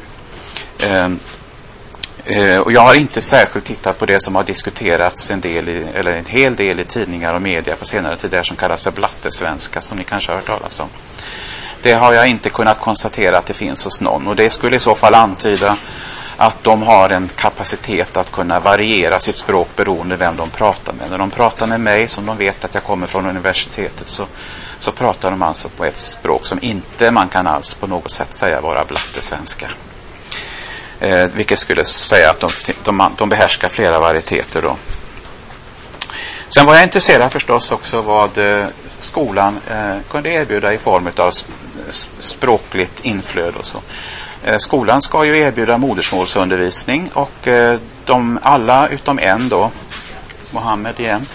Eh, 0.79 1.09
Eh, 2.25 2.59
och 2.59 2.73
jag 2.73 2.81
har 2.81 2.95
inte 2.95 3.21
särskilt 3.21 3.67
tittat 3.67 3.99
på 3.99 4.07
det 4.07 4.23
som 4.23 4.35
har 4.35 4.45
diskuterats 4.45 5.31
en, 5.31 5.41
del 5.41 5.69
i, 5.69 5.87
eller 5.95 6.13
en 6.13 6.27
hel 6.27 6.57
del 6.57 6.81
i 6.81 6.85
tidningar 6.85 7.35
och 7.35 7.43
media 7.43 7.77
på 7.77 7.85
senare 7.85 8.17
tid, 8.17 8.31
det 8.31 8.45
som 8.45 8.57
kallas 8.57 8.83
för 8.83 8.91
blattesvenska, 8.91 9.81
som 9.81 9.99
ni 9.99 10.05
kanske 10.05 10.33
har 10.33 10.37
hört 10.37 10.47
talas 10.47 10.81
om. 10.81 10.89
Det 11.83 11.93
har 11.93 12.13
jag 12.13 12.29
inte 12.29 12.51
kunnat 12.51 12.79
konstatera 12.79 13.39
att 13.39 13.47
det 13.47 13.55
finns 13.55 13.85
hos 13.85 14.01
någon 14.01 14.27
och 14.27 14.37
det 14.37 14.51
skulle 14.51 14.77
i 14.77 14.81
så 14.81 14.95
fall 14.95 15.15
antyda 15.15 15.77
att 16.37 16.65
de 16.65 16.83
har 16.83 17.11
en 17.11 17.29
kapacitet 17.37 18.17
att 18.17 18.33
kunna 18.33 18.61
variera 18.61 19.21
sitt 19.21 19.37
språk 19.37 19.69
beroende 19.77 20.17
vem 20.17 20.37
de 20.37 20.51
pratar 20.51 20.93
med. 20.93 21.11
När 21.11 21.19
de 21.19 21.31
pratar 21.31 21.67
med 21.67 21.81
mig, 21.81 22.09
som 22.09 22.27
de 22.27 22.37
vet 22.37 22.65
att 22.65 22.75
jag 22.75 22.85
kommer 22.85 23.07
från 23.07 23.27
universitetet, 23.27 24.09
så, 24.09 24.27
så 24.79 24.93
pratar 24.93 25.31
de 25.31 25.43
alltså 25.43 25.69
på 25.69 25.85
ett 25.85 25.97
språk 25.97 26.47
som 26.47 26.59
inte 26.63 27.11
man 27.11 27.29
kan 27.29 27.47
alls 27.47 27.75
på 27.75 27.87
något 27.87 28.13
sätt 28.13 28.37
säga 28.37 28.61
vara 28.61 28.85
blattesvenska. 28.85 29.69
Eh, 31.01 31.27
vilket 31.35 31.59
skulle 31.59 31.85
säga 31.85 32.31
att 32.31 32.41
de, 32.41 32.51
de, 32.85 33.15
de 33.19 33.29
behärskar 33.29 33.69
flera 33.69 33.99
varieteter. 33.99 34.63
Då. 34.63 34.77
Sen 36.49 36.67
var 36.67 36.75
jag 36.75 36.83
intresserad 36.83 37.33
förstås 37.33 37.73
också 37.73 38.01
vad 38.01 38.39
eh, 38.39 38.67
skolan 38.87 39.61
eh, 39.71 39.97
kunde 40.11 40.31
erbjuda 40.31 40.75
i 40.75 40.79
form 40.79 41.11
av 41.17 41.33
språkligt 42.19 43.01
inflöde 43.05 43.59
och 43.59 43.67
så. 43.67 43.79
Eh, 44.45 44.57
skolan 44.59 45.03
ska 45.03 45.25
ju 45.25 45.39
erbjuda 45.39 45.79
modersmålsundervisning 45.79 47.11
och 47.15 47.49
eh, 47.49 47.79
de 48.05 48.39
alla 48.43 48.89
utom 48.89 49.19
en 49.19 49.49
då, 49.49 49.71
Mohammed 50.51 51.01
igen, 51.01 51.27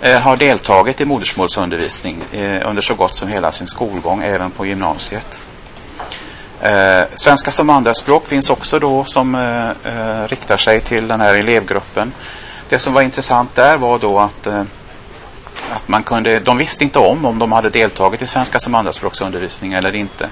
eh, 0.00 0.20
har 0.20 0.36
deltagit 0.36 1.00
i 1.00 1.04
modersmålsundervisning 1.04 2.22
eh, 2.32 2.68
under 2.68 2.82
så 2.82 2.94
gott 2.94 3.14
som 3.14 3.28
hela 3.28 3.52
sin 3.52 3.66
skolgång, 3.66 4.22
även 4.22 4.50
på 4.50 4.66
gymnasiet. 4.66 5.42
Eh, 6.62 7.02
svenska 7.14 7.50
som 7.50 7.70
andraspråk 7.70 8.26
finns 8.26 8.50
också 8.50 8.78
då 8.78 9.04
som 9.04 9.34
eh, 9.34 9.68
eh, 9.68 10.28
riktar 10.28 10.56
sig 10.56 10.80
till 10.80 11.08
den 11.08 11.20
här 11.20 11.34
elevgruppen. 11.34 12.12
Det 12.68 12.78
som 12.78 12.94
var 12.94 13.02
intressant 13.02 13.54
där 13.54 13.76
var 13.76 13.98
då 13.98 14.18
att, 14.18 14.46
att 15.70 15.88
man 15.88 16.02
kunde, 16.02 16.38
de 16.38 16.58
visste 16.58 16.84
inte 16.84 16.98
om 16.98 17.24
om 17.24 17.38
de 17.38 17.52
hade 17.52 17.70
deltagit 17.70 18.22
i 18.22 18.26
svenska 18.26 18.58
som 18.58 18.74
andraspråksundervisning 18.74 19.72
eller 19.72 19.94
inte. 19.94 20.28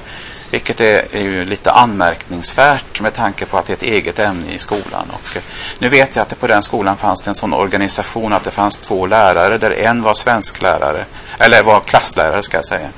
Vilket 0.50 0.80
är, 0.80 1.14
är 1.16 1.22
ju 1.22 1.44
lite 1.44 1.70
anmärkningsvärt 1.70 3.00
med 3.00 3.14
tanke 3.14 3.46
på 3.46 3.58
att 3.58 3.66
det 3.66 3.72
är 3.72 3.76
ett 3.76 3.82
eget 3.82 4.18
ämne 4.18 4.52
i 4.52 4.58
skolan. 4.58 5.10
Och, 5.10 5.36
eh, 5.36 5.42
nu 5.78 5.88
vet 5.88 6.16
jag 6.16 6.22
att 6.22 6.28
det 6.28 6.36
på 6.36 6.46
den 6.46 6.62
skolan 6.62 6.96
fanns 6.96 7.22
det 7.22 7.30
en 7.30 7.34
sån 7.34 7.52
organisation 7.52 8.32
att 8.32 8.44
det 8.44 8.50
fanns 8.50 8.78
två 8.78 9.06
lärare 9.06 9.58
där 9.58 9.70
en 9.70 10.02
var 10.02 10.14
svensklärare, 10.14 11.04
eller 11.38 11.62
var 11.62 11.80
klasslärare 11.80 12.42
ska 12.42 12.56
jag 12.56 12.66
säga. 12.66 12.88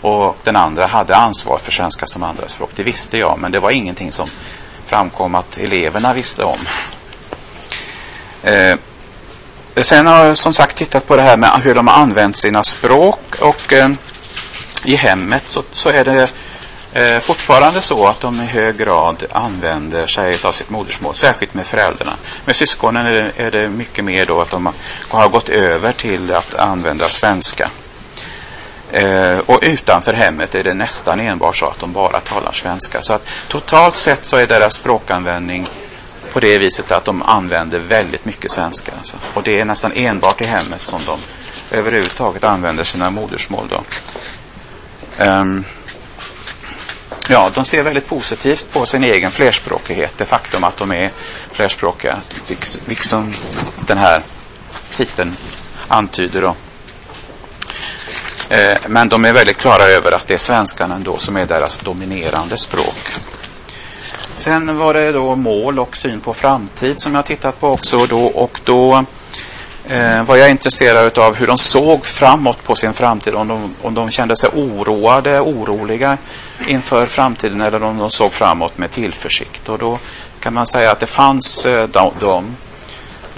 Och 0.00 0.36
den 0.44 0.56
andra 0.56 0.86
hade 0.86 1.16
ansvar 1.16 1.58
för 1.58 1.72
svenska 1.72 2.06
som 2.06 2.22
andraspråk. 2.22 2.70
Det 2.76 2.82
visste 2.82 3.18
jag, 3.18 3.38
men 3.38 3.52
det 3.52 3.60
var 3.60 3.70
ingenting 3.70 4.12
som 4.12 4.28
framkom 4.84 5.34
att 5.34 5.58
eleverna 5.58 6.12
visste 6.12 6.44
om. 6.44 6.58
Eh, 8.42 8.76
sen 9.76 10.06
har 10.06 10.24
jag 10.24 10.38
som 10.38 10.52
sagt 10.52 10.76
tittat 10.76 11.06
på 11.06 11.16
det 11.16 11.22
här 11.22 11.36
med 11.36 11.60
hur 11.62 11.74
de 11.74 11.86
har 11.86 12.02
använt 12.02 12.36
sina 12.36 12.64
språk 12.64 13.34
och 13.40 13.72
eh, 13.72 13.90
i 14.84 14.96
hemmet 14.96 15.48
så, 15.48 15.62
så 15.72 15.88
är 15.88 16.04
det 16.04 16.30
eh, 16.92 17.18
fortfarande 17.20 17.80
så 17.80 18.06
att 18.06 18.20
de 18.20 18.40
i 18.40 18.46
hög 18.46 18.76
grad 18.76 19.24
använder 19.32 20.06
sig 20.06 20.38
av 20.42 20.52
sitt 20.52 20.70
modersmål, 20.70 21.14
särskilt 21.14 21.54
med 21.54 21.66
föräldrarna. 21.66 22.16
Med 22.44 22.56
syskonen 22.56 23.06
är 23.06 23.12
det, 23.12 23.32
är 23.36 23.50
det 23.50 23.68
mycket 23.68 24.04
mer 24.04 24.26
då 24.26 24.40
att 24.40 24.50
de 24.50 24.72
har 25.08 25.28
gått 25.28 25.48
över 25.48 25.92
till 25.92 26.34
att 26.34 26.54
använda 26.54 27.08
svenska. 27.08 27.70
Eh, 28.92 29.38
och 29.38 29.58
utanför 29.62 30.12
hemmet 30.12 30.54
är 30.54 30.64
det 30.64 30.74
nästan 30.74 31.20
enbart 31.20 31.56
så 31.56 31.66
att 31.66 31.78
de 31.78 31.92
bara 31.92 32.20
talar 32.20 32.52
svenska. 32.52 33.02
Så 33.02 33.12
att 33.12 33.26
totalt 33.48 33.96
sett 33.96 34.24
så 34.24 34.36
är 34.36 34.46
deras 34.46 34.74
språkanvändning 34.74 35.66
på 36.32 36.40
det 36.40 36.58
viset 36.58 36.92
att 36.92 37.04
de 37.04 37.22
använder 37.22 37.78
väldigt 37.78 38.24
mycket 38.24 38.50
svenska. 38.50 38.92
Alltså. 38.98 39.16
Och 39.34 39.42
det 39.42 39.60
är 39.60 39.64
nästan 39.64 39.92
enbart 39.94 40.40
i 40.40 40.44
hemmet 40.44 40.80
som 40.80 41.00
de 41.06 41.18
överhuvudtaget 41.76 42.44
använder 42.44 42.84
sina 42.84 43.10
modersmål. 43.10 43.68
Då. 43.68 43.82
Um, 45.24 45.64
ja, 47.28 47.50
de 47.54 47.64
ser 47.64 47.82
väldigt 47.82 48.08
positivt 48.08 48.72
på 48.72 48.86
sin 48.86 49.04
egen 49.04 49.30
flerspråkighet. 49.30 50.12
Det 50.16 50.24
faktum 50.24 50.64
att 50.64 50.76
de 50.76 50.92
är 50.92 51.10
flerspråkiga, 51.52 52.20
liksom 52.86 53.34
den 53.86 53.98
här 53.98 54.22
titeln 54.90 55.36
antyder. 55.88 56.42
Då. 56.42 56.54
Eh, 58.48 58.78
men 58.86 59.08
de 59.08 59.24
är 59.24 59.32
väldigt 59.32 59.56
klara 59.56 59.82
över 59.82 60.12
att 60.12 60.26
det 60.26 60.34
är 60.34 60.38
svenskan 60.38 60.90
ändå 60.90 61.16
som 61.16 61.36
är 61.36 61.46
deras 61.46 61.78
dominerande 61.78 62.56
språk. 62.56 63.18
Sen 64.36 64.78
var 64.78 64.94
det 64.94 65.12
då 65.12 65.36
mål 65.36 65.78
och 65.78 65.96
syn 65.96 66.20
på 66.20 66.34
framtid 66.34 67.00
som 67.00 67.14
jag 67.14 67.26
tittat 67.26 67.60
på 67.60 67.68
också. 67.68 68.06
Då, 68.06 68.26
och 68.26 68.60
då 68.64 69.04
eh, 69.88 70.22
var 70.22 70.36
jag 70.36 70.50
intresserad 70.50 71.18
av 71.18 71.34
hur 71.34 71.46
de 71.46 71.58
såg 71.58 72.06
framåt 72.06 72.64
på 72.64 72.76
sin 72.76 72.92
framtid. 72.92 73.34
Om 73.34 73.48
de, 73.48 73.74
om 73.82 73.94
de 73.94 74.10
kände 74.10 74.36
sig 74.36 74.50
oroade, 74.54 75.40
oroliga 75.40 76.18
inför 76.68 77.06
framtiden 77.06 77.60
eller 77.60 77.82
om 77.82 77.98
de 77.98 78.10
såg 78.10 78.32
framåt 78.32 78.78
med 78.78 78.90
tillförsikt. 78.90 79.68
Och 79.68 79.78
då 79.78 79.98
kan 80.40 80.54
man 80.54 80.66
säga 80.66 80.90
att 80.90 81.00
det 81.00 81.06
fanns 81.06 81.66
eh, 81.66 81.88
de, 81.88 82.12
de 82.20 82.56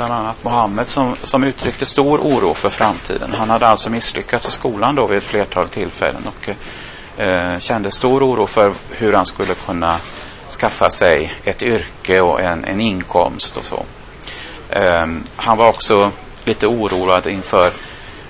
bland 0.00 0.12
annat 0.12 0.44
Mohammed 0.44 0.88
som, 0.88 1.16
som 1.22 1.44
uttryckte 1.44 1.86
stor 1.86 2.18
oro 2.18 2.54
för 2.54 2.70
framtiden. 2.70 3.32
Han 3.32 3.50
hade 3.50 3.66
alltså 3.66 3.90
misslyckats 3.90 4.48
i 4.48 4.50
skolan 4.50 4.94
då 4.94 5.06
vid 5.06 5.18
ett 5.18 5.24
flertal 5.24 5.68
tillfällen 5.68 6.22
och 6.26 6.48
eh, 7.22 7.58
kände 7.58 7.90
stor 7.90 8.22
oro 8.22 8.46
för 8.46 8.72
hur 8.90 9.12
han 9.12 9.26
skulle 9.26 9.54
kunna 9.54 9.96
skaffa 10.48 10.90
sig 10.90 11.34
ett 11.44 11.62
yrke 11.62 12.20
och 12.20 12.40
en, 12.40 12.64
en 12.64 12.80
inkomst 12.80 13.56
och 13.56 13.64
så. 13.64 13.84
Eh, 14.70 15.06
han 15.36 15.58
var 15.58 15.68
också 15.68 16.10
lite 16.44 16.66
oroad 16.66 17.26
inför 17.26 17.70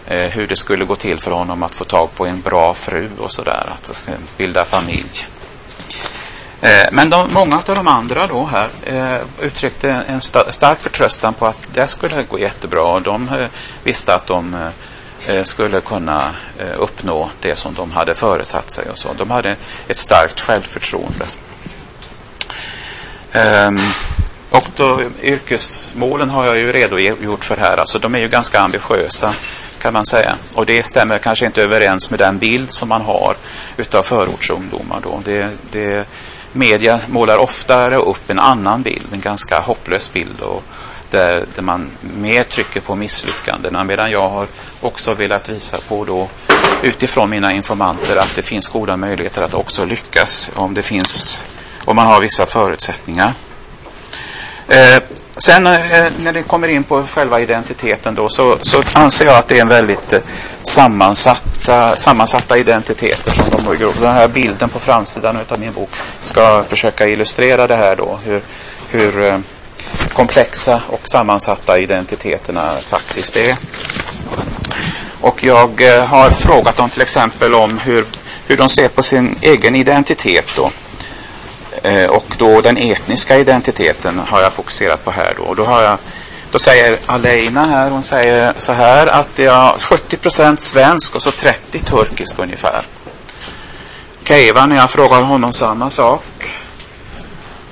eh, 0.06 0.30
hur 0.30 0.46
det 0.46 0.56
skulle 0.56 0.84
gå 0.84 0.96
till 0.96 1.18
för 1.18 1.30
honom 1.30 1.62
att 1.62 1.74
få 1.74 1.84
tag 1.84 2.14
på 2.14 2.26
en 2.26 2.40
bra 2.40 2.74
fru 2.74 3.08
och 3.18 3.32
sådär, 3.32 3.66
att 3.72 4.10
bilda 4.36 4.64
familj. 4.64 5.26
Eh, 6.62 6.88
men 6.92 7.10
de, 7.10 7.32
många 7.32 7.56
av 7.56 7.74
de 7.74 7.88
andra 7.88 8.26
då 8.26 8.46
här 8.46 8.68
eh, 8.84 9.20
uttryckte 9.40 9.90
en 10.08 10.20
sta, 10.20 10.52
stark 10.52 10.80
förtröstan 10.80 11.34
på 11.34 11.46
att 11.46 11.68
det 11.74 11.86
skulle 11.86 12.22
gå 12.22 12.38
jättebra. 12.38 12.82
Och 12.82 13.02
de 13.02 13.28
eh, 13.28 13.46
visste 13.84 14.14
att 14.14 14.26
de 14.26 14.54
eh, 14.54 15.36
eh 15.36 15.44
skulle 15.44 15.80
kunna 15.80 16.34
eh, 16.58 16.74
uppnå 16.80 17.30
det 17.40 17.56
som 17.56 17.74
de 17.74 17.92
hade 17.92 18.14
föresatt 18.14 18.72
sig. 18.72 18.90
och 18.90 18.98
så. 18.98 19.12
De 19.12 19.30
hade 19.30 19.56
ett 19.88 19.96
starkt 19.96 20.40
självförtroende. 20.40 21.24
Ehm, 23.32 23.78
och 24.50 24.66
då, 24.76 25.02
yrkesmålen 25.22 26.30
har 26.30 26.46
jag 26.46 26.58
ju 26.58 26.72
redogjort 26.72 27.44
för 27.44 27.56
här. 27.56 27.76
Alltså, 27.76 27.98
de 27.98 28.14
är 28.14 28.18
ju 28.18 28.28
ganska 28.28 28.60
ambitiösa 28.60 29.34
kan 29.82 29.92
man 29.92 30.06
säga. 30.06 30.36
Och 30.54 30.66
det 30.66 30.82
stämmer 30.82 31.18
kanske 31.18 31.46
inte 31.46 31.62
överens 31.62 32.10
med 32.10 32.18
den 32.18 32.38
bild 32.38 32.72
som 32.72 32.88
man 32.88 33.02
har 33.02 33.36
utav 33.76 34.02
förortsungdomar. 34.02 35.00
Då. 35.02 35.22
Det, 35.24 35.48
det 35.72 36.06
media 36.52 37.00
målar 37.08 37.38
oftare 37.38 37.96
upp 37.96 38.30
en 38.30 38.38
annan 38.38 38.82
bild, 38.82 39.06
en 39.12 39.20
ganska 39.20 39.60
hopplös 39.60 40.12
bild. 40.12 40.40
Och 40.40 40.62
där, 41.10 41.46
där 41.54 41.62
man 41.62 41.90
mer 42.00 42.44
trycker 42.44 42.80
på 42.80 42.94
misslyckandena. 42.94 43.84
Medan 43.84 44.10
jag 44.10 44.28
har 44.28 44.46
också 44.80 45.14
velat 45.14 45.48
visa 45.48 45.78
på 45.88 46.04
då 46.04 46.28
utifrån 46.82 47.30
mina 47.30 47.52
informanter 47.52 48.16
att 48.16 48.36
det 48.36 48.42
finns 48.42 48.68
goda 48.68 48.96
möjligheter 48.96 49.42
att 49.42 49.54
också 49.54 49.84
lyckas 49.84 50.50
om 50.54 50.74
det 50.74 50.82
finns 50.82 51.44
om 51.84 51.96
man 51.96 52.06
har 52.06 52.20
vissa 52.20 52.46
förutsättningar. 52.46 53.34
Eh, 54.68 55.02
sen 55.36 55.66
eh, 55.66 55.72
när 56.18 56.32
det 56.32 56.42
kommer 56.42 56.68
in 56.68 56.84
på 56.84 57.04
själva 57.04 57.40
identiteten 57.40 58.14
då 58.14 58.28
så, 58.28 58.58
så 58.62 58.82
anser 58.92 59.26
jag 59.26 59.36
att 59.36 59.48
det 59.48 59.56
är 59.56 59.62
en 59.62 59.68
väldigt 59.68 60.12
eh, 60.12 60.20
sammansatta, 60.62 61.96
sammansatta 61.96 62.58
identiteter 62.58 63.30
som 63.30 63.76
de. 63.76 63.92
Den 64.00 64.12
här 64.12 64.28
bilden 64.28 64.68
på 64.68 64.78
framsidan 64.78 65.38
av 65.48 65.60
min 65.60 65.72
bok 65.72 65.90
ska 66.24 66.64
försöka 66.68 67.08
illustrera 67.08 67.66
det 67.66 67.76
här 67.76 67.96
då. 67.96 68.18
Hur, 68.24 68.42
hur 68.90 69.22
eh, 69.24 69.38
komplexa 70.12 70.82
och 70.88 71.08
sammansatta 71.08 71.78
identiteterna 71.78 72.70
faktiskt 72.80 73.36
är. 73.36 73.56
Och 75.20 75.44
jag 75.44 75.80
har 76.06 76.30
frågat 76.30 76.76
dem 76.76 76.90
till 76.90 77.02
exempel 77.02 77.54
om 77.54 77.78
hur, 77.78 78.06
hur 78.46 78.56
de 78.56 78.68
ser 78.68 78.88
på 78.88 79.02
sin 79.02 79.36
egen 79.40 79.74
identitet 79.74 80.46
då. 80.56 80.70
Eh, 81.82 82.06
och 82.06 82.34
då 82.38 82.60
den 82.60 82.76
etniska 82.78 83.38
identiteten 83.38 84.18
har 84.18 84.42
jag 84.42 84.52
fokuserat 84.52 85.04
på 85.04 85.10
här 85.10 85.34
då. 85.36 85.42
Och 85.42 85.56
då, 85.56 85.64
har 85.64 85.82
jag, 85.82 85.98
då 86.50 86.58
säger 86.58 86.98
Aleina 87.06 87.66
här, 87.66 87.90
hon 87.90 88.02
säger 88.02 88.54
så 88.58 88.72
här 88.72 89.06
att 89.06 89.38
jag 89.38 89.54
är 89.54 89.78
70% 89.78 90.56
svensk 90.56 91.14
och 91.14 91.22
så 91.22 91.30
30 91.30 91.78
turkisk 91.78 92.38
ungefär. 92.38 92.86
Keivan, 94.24 94.68
när 94.68 94.76
jag 94.76 94.90
frågar 94.90 95.22
honom 95.22 95.52
samma 95.52 95.90
sak, 95.90 96.24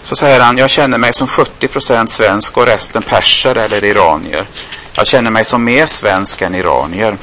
så 0.02 0.16
säger 0.16 0.40
han, 0.40 0.58
jag 0.58 0.70
känner 0.70 0.98
mig 0.98 1.14
som 1.14 1.26
70 1.26 1.68
procent 1.68 2.10
svensk 2.10 2.56
och 2.56 2.66
resten 2.66 3.02
perser 3.02 3.54
eller 3.54 3.84
iranier. 3.84 4.46
Jag 4.92 5.06
känner 5.06 5.30
mig 5.30 5.44
som 5.44 5.64
mer 5.64 5.86
svensk 5.86 6.42
än 6.42 6.54
iranier. 6.54 7.16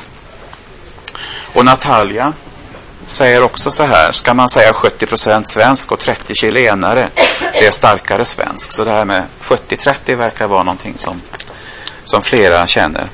Och 1.53 1.65
Natalia, 1.65 2.33
säger 3.07 3.43
också 3.43 3.71
så 3.71 3.83
här, 3.83 4.11
ska 4.11 4.33
man 4.33 4.49
säga 4.49 4.73
70 4.73 5.05
procent 5.05 5.49
svensk 5.49 5.91
och 5.91 5.99
30 5.99 6.35
chilenare, 6.35 7.09
det 7.53 7.67
är 7.67 7.71
starkare 7.71 8.25
svensk. 8.25 8.71
Så 8.71 8.83
det 8.83 8.91
här 8.91 9.05
med 9.05 9.23
70-30 9.41 10.15
verkar 10.15 10.47
vara 10.47 10.63
någonting 10.63 10.93
som, 10.97 11.21
som 12.05 12.21
flera 12.21 12.67
känner. 12.67 13.07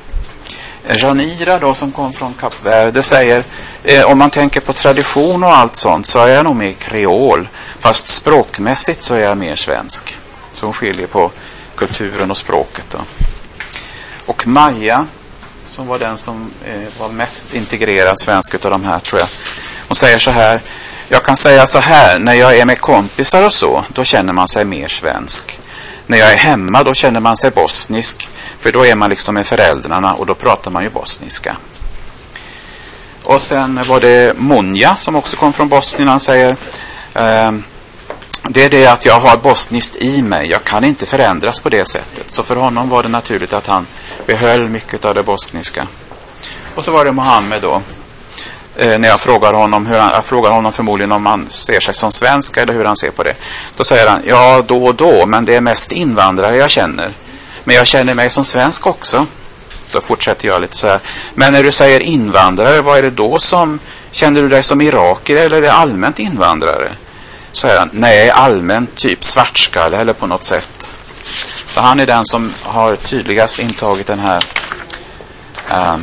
Eh, 0.87 0.95
Janira 0.97 1.59
då 1.59 1.75
som 1.75 1.91
kom 1.91 2.13
från 2.13 2.33
Kap 2.33 2.65
Verde 2.65 3.03
säger 3.03 3.43
eh, 3.83 4.05
om 4.05 4.17
man 4.17 4.29
tänker 4.29 4.59
på 4.59 4.73
tradition 4.73 5.43
och 5.43 5.57
allt 5.57 5.75
sånt 5.75 6.07
så 6.07 6.19
är 6.19 6.27
jag 6.27 6.43
nog 6.43 6.55
mer 6.55 6.73
kreol. 6.73 7.47
Fast 7.79 8.07
språkmässigt 8.07 9.03
så 9.03 9.13
är 9.13 9.19
jag 9.19 9.37
mer 9.37 9.55
svensk. 9.55 10.17
Så 10.53 10.65
hon 10.65 10.73
skiljer 10.73 11.07
på 11.07 11.31
kulturen 11.75 12.31
och 12.31 12.37
språket. 12.37 12.85
Då. 12.91 12.99
Och 14.25 14.47
Maja 14.47 15.05
som 15.71 15.87
var 15.87 15.99
den 15.99 16.17
som 16.17 16.51
eh, 16.65 16.99
var 16.99 17.09
mest 17.09 17.53
integrerad 17.53 18.19
svensk 18.19 18.53
utav 18.53 18.71
de 18.71 18.83
här 18.83 18.99
tror 18.99 19.19
jag. 19.19 19.29
Hon 19.91 19.95
säger 19.95 20.19
så 20.19 20.31
här. 20.31 20.61
Jag 21.07 21.23
kan 21.23 21.37
säga 21.37 21.67
så 21.67 21.79
här. 21.79 22.19
När 22.19 22.33
jag 22.33 22.57
är 22.57 22.65
med 22.65 22.81
kompisar 22.81 23.43
och 23.43 23.53
så. 23.53 23.85
Då 23.87 24.03
känner 24.03 24.33
man 24.33 24.47
sig 24.47 24.65
mer 24.65 24.87
svensk. 24.87 25.59
När 26.07 26.17
jag 26.17 26.31
är 26.31 26.37
hemma 26.37 26.83
då 26.83 26.93
känner 26.93 27.19
man 27.19 27.37
sig 27.37 27.51
bosnisk. 27.51 28.29
För 28.59 28.71
då 28.71 28.85
är 28.85 28.95
man 28.95 29.09
liksom 29.09 29.35
med 29.35 29.45
föräldrarna 29.45 30.13
och 30.13 30.25
då 30.25 30.33
pratar 30.35 30.71
man 30.71 30.83
ju 30.83 30.89
bosniska. 30.89 31.57
Och 33.23 33.41
sen 33.41 33.83
var 33.87 33.99
det 33.99 34.37
Monja 34.37 34.95
som 34.95 35.15
också 35.15 35.37
kom 35.37 35.53
från 35.53 35.69
Bosnien. 35.69 36.07
Han 36.07 36.19
säger. 36.19 36.57
ehm, 37.13 37.63
det 38.49 38.63
är 38.63 38.69
det 38.69 38.87
att 38.87 39.05
jag 39.05 39.19
har 39.19 39.37
bosniskt 39.37 39.95
i 39.95 40.21
mig. 40.21 40.49
Jag 40.49 40.63
kan 40.63 40.83
inte 40.83 41.05
förändras 41.05 41.59
på 41.59 41.69
det 41.69 41.87
sättet. 41.87 42.31
Så 42.31 42.43
för 42.43 42.55
honom 42.55 42.89
var 42.89 43.03
det 43.03 43.09
naturligt 43.09 43.53
att 43.53 43.67
han 43.67 43.87
behöll 44.25 44.69
mycket 44.69 45.05
av 45.05 45.15
det 45.15 45.23
bosniska. 45.23 45.87
Och 46.75 46.85
så 46.85 46.91
var 46.91 47.05
det 47.05 47.11
Mohammed 47.11 47.61
då. 47.61 47.81
Eh, 48.77 48.99
när 48.99 49.07
jag 49.09 49.21
frågar 49.21 49.53
honom, 49.53 49.85
hur 49.85 49.97
han, 49.97 50.11
jag 50.13 50.25
frågar 50.25 50.51
honom 50.51 50.71
förmodligen 50.71 51.11
om 51.11 51.25
han 51.25 51.49
ser 51.49 51.79
sig 51.79 51.93
som 51.93 52.11
svensk 52.11 52.57
eller 52.57 52.73
hur 52.73 52.85
han 52.85 52.97
ser 52.97 53.11
på 53.11 53.23
det. 53.23 53.33
Då 53.77 53.83
säger 53.83 54.07
han, 54.07 54.21
ja 54.25 54.63
då 54.67 54.85
och 54.85 54.95
då, 54.95 55.25
men 55.25 55.45
det 55.45 55.55
är 55.55 55.61
mest 55.61 55.91
invandrare 55.91 56.55
jag 56.55 56.69
känner. 56.69 57.13
Men 57.63 57.75
jag 57.75 57.87
känner 57.87 58.13
mig 58.13 58.29
som 58.29 58.45
svensk 58.45 58.87
också. 58.87 59.25
Då 59.91 60.01
fortsätter 60.01 60.47
jag 60.47 60.61
lite 60.61 60.77
så 60.77 60.87
här. 60.87 60.99
Men 61.33 61.53
när 61.53 61.63
du 61.63 61.71
säger 61.71 61.99
invandrare, 61.99 62.81
vad 62.81 62.97
är 62.97 63.01
det 63.01 63.09
då 63.09 63.39
som, 63.39 63.79
känner 64.11 64.41
du 64.41 64.49
dig 64.49 64.63
som 64.63 64.81
iraker 64.81 65.37
eller 65.37 65.57
är 65.57 65.61
det 65.61 65.71
allmänt 65.71 66.19
invandrare? 66.19 66.95
så 67.51 67.67
är 67.67 67.77
han, 67.77 67.89
nej 67.93 68.29
allmänt 68.29 68.95
typ 68.95 69.23
svartskalle 69.23 69.97
eller 69.97 70.13
på 70.13 70.27
något 70.27 70.43
sätt. 70.43 70.95
Så 71.67 71.81
han 71.81 71.99
är 71.99 72.05
den 72.05 72.25
som 72.25 72.53
har 72.63 72.95
tydligast 72.95 73.59
intagit 73.59 74.07
den 74.07 74.19
här 74.19 74.43
äh, 75.69 75.97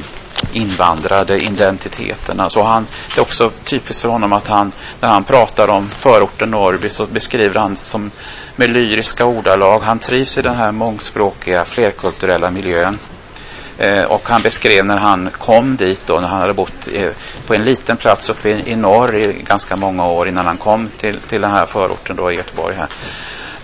invandrade 0.52 1.36
identiteterna. 1.36 2.50
Så 2.50 2.62
han, 2.62 2.86
det 3.14 3.20
är 3.20 3.22
också 3.22 3.50
typiskt 3.64 4.02
för 4.02 4.08
honom 4.08 4.32
att 4.32 4.48
han, 4.48 4.72
när 5.00 5.08
han 5.08 5.24
pratar 5.24 5.68
om 5.68 5.88
förorten 5.88 6.50
Norrby 6.50 6.88
så 6.88 7.06
beskriver 7.06 7.60
han 7.60 7.76
som 7.76 8.10
med 8.56 8.72
lyriska 8.72 9.24
ordalag. 9.24 9.80
Han 9.80 9.98
trivs 9.98 10.38
i 10.38 10.42
den 10.42 10.56
här 10.56 10.72
mångspråkiga, 10.72 11.64
flerkulturella 11.64 12.50
miljön. 12.50 12.98
Eh, 13.78 14.04
och 14.04 14.28
han 14.28 14.42
beskrev 14.42 14.86
när 14.86 14.96
han 14.96 15.30
kom 15.30 15.76
dit 15.76 16.00
då, 16.06 16.20
när 16.20 16.28
han 16.28 16.40
hade 16.40 16.54
bott 16.54 16.88
eh, 16.92 17.10
på 17.46 17.54
en 17.54 17.64
liten 17.64 17.96
plats 17.96 18.30
uppe 18.30 18.48
i, 18.48 18.72
i 18.72 18.76
norr 18.76 19.16
i 19.16 19.42
ganska 19.48 19.76
många 19.76 20.06
år 20.06 20.28
innan 20.28 20.46
han 20.46 20.56
kom 20.56 20.88
till, 20.98 21.18
till 21.28 21.40
den 21.40 21.50
här 21.50 21.66
förorten 21.66 22.16
då 22.16 22.32
i 22.32 22.36
Göteborg 22.36 22.76
här. 22.76 22.88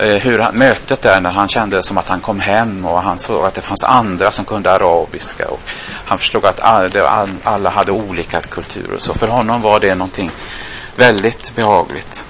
Eh, 0.05 0.19
hur 0.19 0.39
han, 0.39 0.55
mötet 0.55 1.03
där 1.03 1.21
när 1.21 1.31
han 1.31 1.49
kände 1.49 1.77
det 1.77 1.83
som 1.83 1.99
att 1.99 2.09
han 2.09 2.21
kom 2.21 2.41
hem 2.41 2.85
och 2.85 3.03
han 3.03 3.19
såg 3.19 3.45
att 3.45 3.55
det 3.55 3.61
fanns 3.61 3.85
andra 3.85 4.31
som 4.31 4.45
kunde 4.45 4.73
arabiska. 4.73 5.49
Och 5.49 5.61
han 6.05 6.19
förstod 6.19 6.45
att 6.45 6.61
all, 6.61 6.91
alla 7.45 7.71
hade 7.71 7.93
olika 7.93 8.41
kulturer. 8.41 8.99
Så 8.99 9.15
för 9.15 9.29
honom 9.29 9.63
var 9.63 9.81
det 9.81 9.95
någonting 9.95 10.31
väldigt 10.97 11.57
behagligt. 11.57 12.25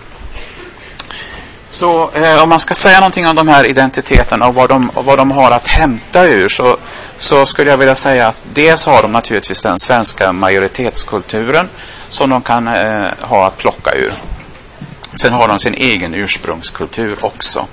Så 1.69 2.11
eh, 2.15 2.43
om 2.43 2.49
man 2.49 2.61
ska 2.61 2.75
säga 2.75 3.01
någonting 3.01 3.27
om 3.27 3.37
de 3.37 3.49
här 3.49 3.71
identiteterna 3.71 4.47
och 4.47 4.55
vad 4.55 4.69
de, 4.69 4.91
och 4.91 5.05
vad 5.05 5.19
de 5.19 5.31
har 5.31 5.51
att 5.51 5.67
hämta 5.67 6.25
ur 6.25 6.49
så, 6.49 6.77
så 7.17 7.47
skulle 7.47 7.71
jag 7.71 7.77
vilja 7.77 7.95
säga 7.95 8.29
att 8.29 8.37
dels 8.53 8.87
har 8.87 9.03
de 9.03 9.13
naturligtvis 9.13 9.63
den 9.63 9.79
svenska 9.79 10.33
majoritetskulturen 10.33 11.69
som 12.09 12.31
de 12.31 12.43
kan 12.43 12.69
eh, 12.69 13.07
ha 13.21 13.47
att 13.47 13.57
plocka 13.57 13.93
ur. 13.93 14.13
Sen 15.17 15.33
har 15.33 15.49
de 15.49 15.59
sin 15.59 15.75
egen 15.75 16.15
ursprungskultur 16.15 17.25
också. 17.25 17.67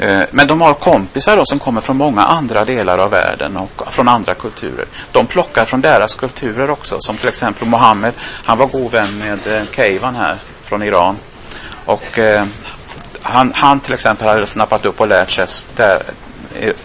Eh, 0.00 0.22
men 0.30 0.46
de 0.46 0.60
har 0.60 0.74
kompisar 0.74 1.36
då 1.36 1.44
som 1.44 1.58
kommer 1.58 1.80
från 1.80 1.96
många 1.96 2.22
andra 2.22 2.64
delar 2.64 2.98
av 2.98 3.10
världen 3.10 3.56
och 3.56 3.82
från 3.92 4.08
andra 4.08 4.34
kulturer. 4.34 4.86
De 5.12 5.26
plockar 5.26 5.64
från 5.64 5.80
deras 5.80 6.14
kulturer 6.14 6.70
också. 6.70 6.96
Som 7.00 7.16
till 7.16 7.28
exempel 7.28 7.68
Mohammed. 7.68 8.14
Han 8.20 8.58
var 8.58 8.66
god 8.66 8.92
vän 8.92 9.18
med 9.18 9.46
eh, 9.46 9.62
Keivan 9.76 10.14
här 10.16 10.36
från 10.62 10.82
Iran. 10.82 11.16
Och 11.84 12.18
eh, 12.18 12.44
han, 13.22 13.52
han 13.54 13.80
till 13.80 13.94
exempel 13.94 14.28
hade 14.28 14.46
snappat 14.46 14.84
upp 14.84 15.00
och 15.00 15.08
lärt 15.08 15.30
sig 15.30 15.46
där, 15.76 16.02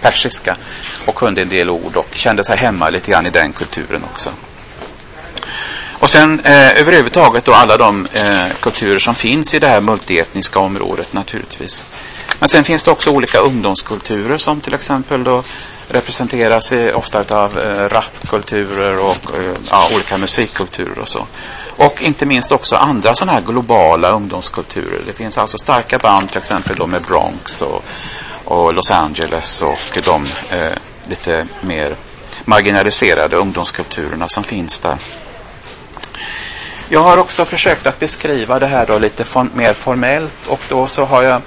persiska 0.02 0.58
och 1.06 1.16
kunde 1.16 1.42
en 1.42 1.50
del 1.50 1.70
ord 1.70 1.96
och 1.96 2.10
kände 2.12 2.44
sig 2.44 2.58
hemma 2.58 2.90
lite 2.90 3.12
grann 3.12 3.26
i 3.26 3.30
den 3.30 3.54
kulturen 3.54 4.04
också. 4.14 4.30
Och 6.02 6.10
sen 6.10 6.40
eh, 6.40 6.80
överhuvudtaget 6.80 7.46
då 7.46 7.54
alla 7.54 7.78
de 7.78 8.08
eh, 8.14 8.46
kulturer 8.60 9.00
som 9.00 9.16
finns 9.16 9.54
i 9.54 9.60
det 9.60 9.68
här 9.68 9.82
multietniska 9.82 10.60
området 10.60 11.14
naturligtvis. 11.14 11.86
Men 12.40 12.50
sen 12.50 12.64
finns 12.64 12.84
det 12.84 12.92
också 12.92 13.12
olika 13.12 13.40
ungdomskulturer 13.40 14.38
som 14.38 14.62
till 14.62 14.74
exempel 14.74 15.24
då 15.24 15.44
representeras 15.88 16.72
eh, 16.72 16.98
ofta 16.98 17.44
av 17.44 17.60
eh, 17.60 17.90
rapkulturer 17.90 19.04
och 19.06 19.38
eh, 19.38 19.56
ja, 19.70 19.90
olika 19.96 20.18
musikkulturer 20.18 21.00
och 21.00 21.08
så. 21.08 21.28
Och 21.78 22.02
inte 22.02 22.26
minst 22.26 22.52
också 22.52 22.76
andra 22.76 23.16
sådana 23.16 23.32
här 23.32 23.42
globala 23.42 24.12
ungdomskulturer. 24.12 25.02
Det 25.06 25.14
finns 25.14 25.38
alltså 25.38 25.58
starka 25.58 25.98
band 25.98 26.30
till 26.30 26.38
exempel 26.38 26.76
då 26.76 26.88
med 26.88 27.02
Bronx 27.02 27.62
och, 27.62 27.84
och 28.46 28.74
Los 28.74 28.92
Angeles 28.92 29.62
och 29.62 30.00
de 30.06 30.26
eh, 30.52 30.72
lite 31.10 31.48
mer 31.62 31.96
marginaliserade 32.46 33.36
ungdomskulturerna 33.36 34.30
som 34.30 34.44
finns 34.44 34.80
där. 34.80 34.98
Jag 36.94 37.00
har 37.00 37.18
också 37.18 37.46
försökt 37.46 37.88
att 37.88 38.00
beskriva 38.00 38.60
det 38.60 38.66
här 38.66 38.86
då 38.86 39.00
lite 39.00 39.24
for 39.24 39.48
mer 39.56 39.74
formellt 39.74 40.48
och 40.48 40.60
då 40.70 40.88
så 40.88 41.06
har 41.06 41.24
jag 41.24 41.42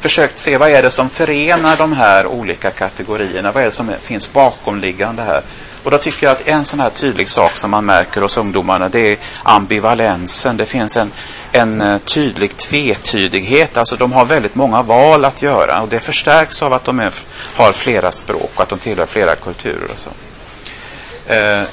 försökt 0.00 0.38
se 0.38 0.56
vad 0.56 0.70
är 0.70 0.82
det 0.82 0.90
som 0.90 1.10
förenar 1.10 1.76
de 1.76 1.92
här 1.92 2.26
olika 2.26 2.70
kategorierna. 2.70 3.52
Vad 3.52 3.62
är 3.62 3.66
det 3.66 3.72
som 3.72 3.92
finns 4.00 4.32
bakomliggande 4.32 5.22
här? 5.22 5.42
Och 5.82 5.90
då 5.90 5.98
tycker 5.98 6.26
jag 6.26 6.32
att 6.32 6.48
en 6.48 6.64
sån 6.64 6.80
här 6.80 6.90
tydlig 6.90 7.30
sak 7.30 7.50
som 7.50 7.70
man 7.70 7.84
märker 7.84 8.20
hos 8.20 8.36
ungdomarna 8.36 8.88
det 8.88 9.12
är 9.12 9.18
ambivalensen. 9.42 10.56
Det 10.56 10.66
finns 10.66 10.96
en, 10.96 11.12
en 11.52 11.80
eh, 11.80 11.98
tydlig 11.98 12.56
tvetydighet. 12.56 13.76
Alltså 13.76 13.96
de 13.96 14.12
har 14.12 14.24
väldigt 14.24 14.54
många 14.54 14.82
val 14.82 15.24
att 15.24 15.42
göra 15.42 15.82
och 15.82 15.88
det 15.88 16.00
förstärks 16.00 16.62
av 16.62 16.72
att 16.72 16.84
de 16.84 17.00
är, 17.00 17.12
har 17.56 17.72
flera 17.72 18.12
språk 18.12 18.50
och 18.54 18.62
att 18.62 18.68
de 18.68 18.78
tillhör 18.78 19.06
flera 19.06 19.36
kulturer 19.36 19.88
och 19.92 19.98
så. 19.98 20.10
Eh, 21.32 21.64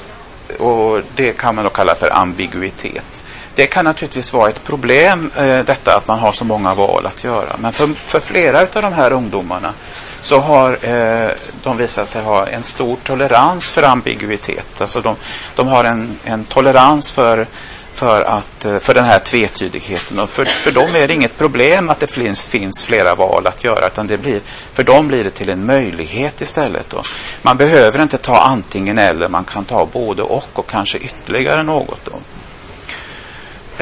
och 0.58 1.02
det 1.16 1.32
kan 1.32 1.54
man 1.54 1.64
då 1.64 1.70
kalla 1.70 1.94
för 1.94 2.16
ambiguitet. 2.16 3.24
Det 3.54 3.66
kan 3.66 3.84
naturligtvis 3.84 4.32
vara 4.32 4.48
ett 4.48 4.64
problem 4.64 5.30
eh, 5.36 5.58
detta 5.64 5.96
att 5.96 6.08
man 6.08 6.18
har 6.18 6.32
så 6.32 6.44
många 6.44 6.74
val 6.74 7.06
att 7.06 7.24
göra. 7.24 7.56
Men 7.58 7.72
för, 7.72 7.86
för 7.86 8.20
flera 8.20 8.60
av 8.60 8.82
de 8.82 8.92
här 8.92 9.12
ungdomarna 9.12 9.72
så 10.20 10.40
har 10.40 10.78
eh, 10.82 11.30
de 11.62 11.76
visat 11.76 12.08
sig 12.08 12.22
ha 12.22 12.46
en 12.46 12.62
stor 12.62 12.96
tolerans 13.04 13.70
för 13.70 13.82
ambiguitet. 13.82 14.80
Alltså 14.80 15.00
de, 15.00 15.16
de 15.54 15.68
har 15.68 15.84
en, 15.84 16.18
en 16.24 16.44
tolerans 16.44 17.10
för, 17.10 17.46
för, 17.94 18.22
att, 18.22 18.64
eh, 18.64 18.78
för 18.78 18.94
den 18.94 19.04
här 19.04 19.18
tvetydigheten. 19.18 20.18
Och 20.18 20.30
för, 20.30 20.44
för 20.44 20.72
dem 20.72 20.94
är 20.94 21.08
det 21.08 21.14
inget 21.14 21.38
problem 21.38 21.90
att 21.90 22.00
det 22.00 22.06
finns, 22.06 22.46
finns 22.46 22.84
flera 22.84 23.14
val 23.14 23.46
att 23.46 23.64
göra. 23.64 23.86
Utan 23.86 24.06
det 24.06 24.18
blir, 24.18 24.40
för 24.72 24.84
dem 24.84 25.08
blir 25.08 25.24
det 25.24 25.30
till 25.30 25.48
en 25.48 25.66
möjlighet 25.66 26.40
istället. 26.40 26.90
Då. 26.90 27.02
Man 27.42 27.56
behöver 27.56 28.02
inte 28.02 28.18
ta 28.18 28.38
antingen 28.38 28.98
eller. 28.98 29.28
Man 29.28 29.44
kan 29.44 29.64
ta 29.64 29.86
både 29.86 30.22
och 30.22 30.48
och 30.52 30.66
kanske 30.66 30.98
ytterligare 30.98 31.62
något. 31.62 32.00
Då. 32.04 32.12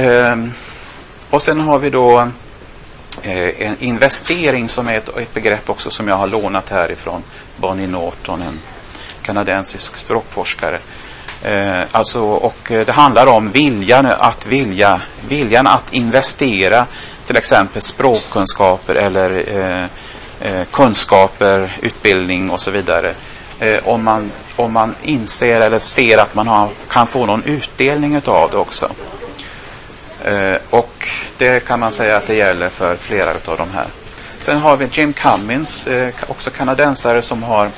Ehm, 0.02 0.52
och 1.30 1.42
sen 1.42 1.60
har 1.60 1.78
vi 1.78 1.90
då 1.90 2.28
Eh, 3.22 3.62
en 3.62 3.76
investering 3.80 4.68
som 4.68 4.88
är 4.88 4.98
ett, 4.98 5.08
ett, 5.08 5.34
begrepp 5.34 5.70
också 5.70 5.90
som 5.90 6.08
jag 6.08 6.16
har 6.16 6.26
lånat 6.26 6.68
härifrån 6.68 7.22
Bonnie 7.56 7.86
Norton, 7.86 8.42
en 8.42 8.60
kanadensisk 9.22 9.96
språkforskare. 9.96 10.80
Eh, 11.42 11.82
alltså, 11.92 12.20
och 12.20 12.72
eh, 12.72 12.86
det 12.86 12.92
handlar 12.92 13.26
om 13.26 13.50
viljan 13.50 14.06
att, 14.06 14.46
vilja, 14.46 15.00
viljan 15.28 15.66
att 15.66 15.92
investera 15.92 16.86
till 17.26 17.36
exempel 17.36 17.82
språkkunskaper 17.82 18.94
eller 18.94 19.44
eh, 19.56 19.84
eh, 20.40 20.64
kunskaper, 20.70 21.76
utbildning 21.82 22.50
och 22.50 22.60
så 22.60 22.70
vidare. 22.70 23.14
Eh, 23.60 23.88
om, 23.88 24.04
man, 24.04 24.30
om 24.56 24.72
man 24.72 24.94
inser 25.02 25.60
eller 25.60 25.78
ser 25.78 26.18
att 26.18 26.34
man 26.34 26.48
har, 26.48 26.68
kan 26.88 27.06
få 27.06 27.26
någon 27.26 27.44
utdelning 27.44 28.22
av 28.24 28.50
det 28.50 28.56
också. 28.56 28.90
Eh, 30.24 30.56
och 30.70 31.08
det 31.38 31.64
kan 31.64 31.80
man 31.80 31.92
säga 31.92 32.16
att 32.16 32.26
det 32.26 32.34
gäller 32.34 32.68
för 32.68 32.96
flera 32.96 33.30
av 33.30 33.56
de 33.56 33.70
här. 33.74 33.86
Sen 34.40 34.58
har 34.58 34.76
vi 34.76 34.88
Jim 34.92 35.12
Cummins, 35.12 35.86
eh, 35.86 36.14
också 36.26 36.50
kanadensare, 36.50 37.22
som 37.22 37.42
har 37.42 37.70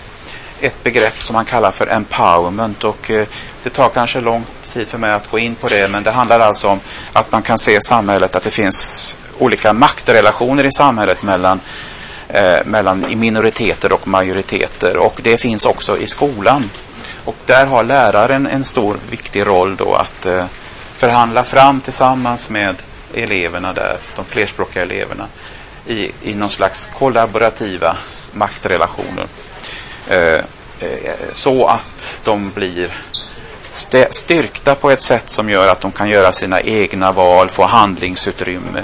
ett 0.63 0.85
begrepp 0.85 1.23
som 1.23 1.35
man 1.35 1.45
kallar 1.45 1.71
för 1.71 1.87
empowerment. 1.87 2.85
Och 2.85 3.11
eh, 3.11 3.27
det 3.63 3.71
tar 3.71 3.89
kanske 3.89 4.21
lång 4.21 4.45
tid 4.63 4.89
för 4.89 4.99
mig 4.99 5.13
att 5.13 5.31
gå 5.31 5.39
in 5.39 5.55
på 5.55 5.69
det, 5.69 5.91
men 5.91 6.03
det 6.03 6.11
handlar 6.11 6.41
alltså 6.41 6.69
om 6.69 6.81
att 7.13 7.33
man 7.33 7.43
kan 7.43 7.59
se 7.59 7.77
i 7.77 7.83
samhället 7.83 8.35
att 8.35 8.43
det 8.43 8.51
finns 8.51 9.17
olika 9.39 9.73
maktrelationer 9.73 10.65
i 10.65 10.73
samhället 10.73 11.23
mellan 11.23 11.61
eh, 12.29 12.59
mellan 12.65 13.19
minoriteter 13.19 13.93
och 13.93 14.09
majoriteter. 14.09 14.97
Och 14.97 15.21
det 15.23 15.39
finns 15.39 15.67
också 15.67 15.99
i 15.99 16.07
skolan. 16.07 16.71
Och 17.25 17.37
där 17.47 17.67
har 17.67 17.85
läraren 17.85 18.47
en 18.47 18.65
stor 18.65 18.97
viktig 19.11 19.47
roll 19.47 19.77
då 19.77 19.95
att 19.95 20.27
eh, 20.27 20.45
förhandla 20.97 21.45
fram 21.45 21.81
tillsammans 21.81 22.51
med 22.51 22.77
eleverna 23.15 23.73
där, 23.73 23.97
de 24.17 24.25
flerspråkiga 24.25 24.83
eleverna, 24.83 25.27
i, 25.87 26.13
i 26.23 26.35
någon 26.35 26.51
slags 26.51 26.91
kollaborativa 26.99 27.97
maktrelationer. 28.33 29.27
Eh, 30.13 30.45
eh, 30.81 31.15
så 31.33 31.67
att 31.67 32.21
de 32.25 32.51
blir 32.51 32.97
styrkta 34.11 34.75
på 34.75 34.91
ett 34.91 35.01
sätt 35.01 35.31
som 35.31 35.51
gör 35.51 35.69
att 35.69 35.81
de 35.81 35.93
kan 35.93 36.09
göra 36.09 36.33
sina 36.33 36.61
egna 36.61 37.13
val, 37.13 37.49
få 37.49 37.67
handlingsutrymme. 37.67 38.83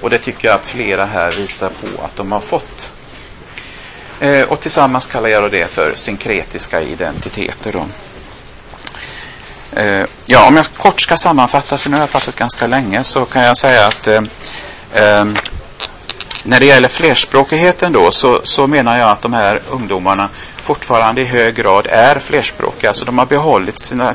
Och 0.00 0.10
det 0.10 0.18
tycker 0.18 0.48
jag 0.48 0.54
att 0.54 0.66
flera 0.66 1.04
här 1.04 1.32
visar 1.32 1.68
på 1.68 2.04
att 2.04 2.16
de 2.16 2.32
har 2.32 2.40
fått. 2.40 2.92
Eh, 4.20 4.42
och 4.42 4.60
tillsammans 4.60 5.06
kallar 5.06 5.28
jag 5.28 5.50
det 5.50 5.66
för 5.66 5.92
synkretiska 5.94 6.82
identiteter. 6.82 7.72
Då. 7.72 7.84
Ja, 10.26 10.46
om 10.46 10.56
jag 10.56 10.66
kort 10.66 11.00
ska 11.00 11.16
sammanfatta, 11.16 11.76
för 11.76 11.90
nu 11.90 11.96
har 11.96 12.02
jag 12.02 12.10
pratat 12.10 12.36
ganska 12.36 12.66
länge, 12.66 13.04
så 13.04 13.24
kan 13.24 13.42
jag 13.42 13.56
säga 13.56 13.86
att 13.86 14.08
ehm, 14.94 15.36
när 16.46 16.60
det 16.60 16.66
gäller 16.66 16.88
flerspråkigheten 16.88 17.92
då 17.92 18.10
så, 18.10 18.40
så 18.44 18.66
menar 18.66 18.98
jag 18.98 19.10
att 19.10 19.22
de 19.22 19.32
här 19.32 19.60
ungdomarna 19.70 20.28
fortfarande 20.66 21.20
i 21.20 21.24
hög 21.24 21.54
grad 21.54 21.86
är 21.90 22.18
flerspråkiga. 22.18 22.90
Alltså 22.90 23.04
de 23.04 23.18
har 23.18 23.26
behållit 23.26 23.80
sina 23.80 24.14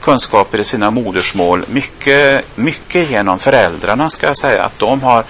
kunskaper 0.00 0.60
i 0.60 0.64
sina 0.64 0.90
modersmål 0.90 1.64
mycket, 1.68 2.44
mycket 2.54 3.10
genom 3.10 3.38
föräldrarna 3.38 4.10
ska 4.10 4.26
jag 4.26 4.38
säga. 4.38 4.64
Att 4.64 4.78
de 4.78 5.02
har 5.02 5.24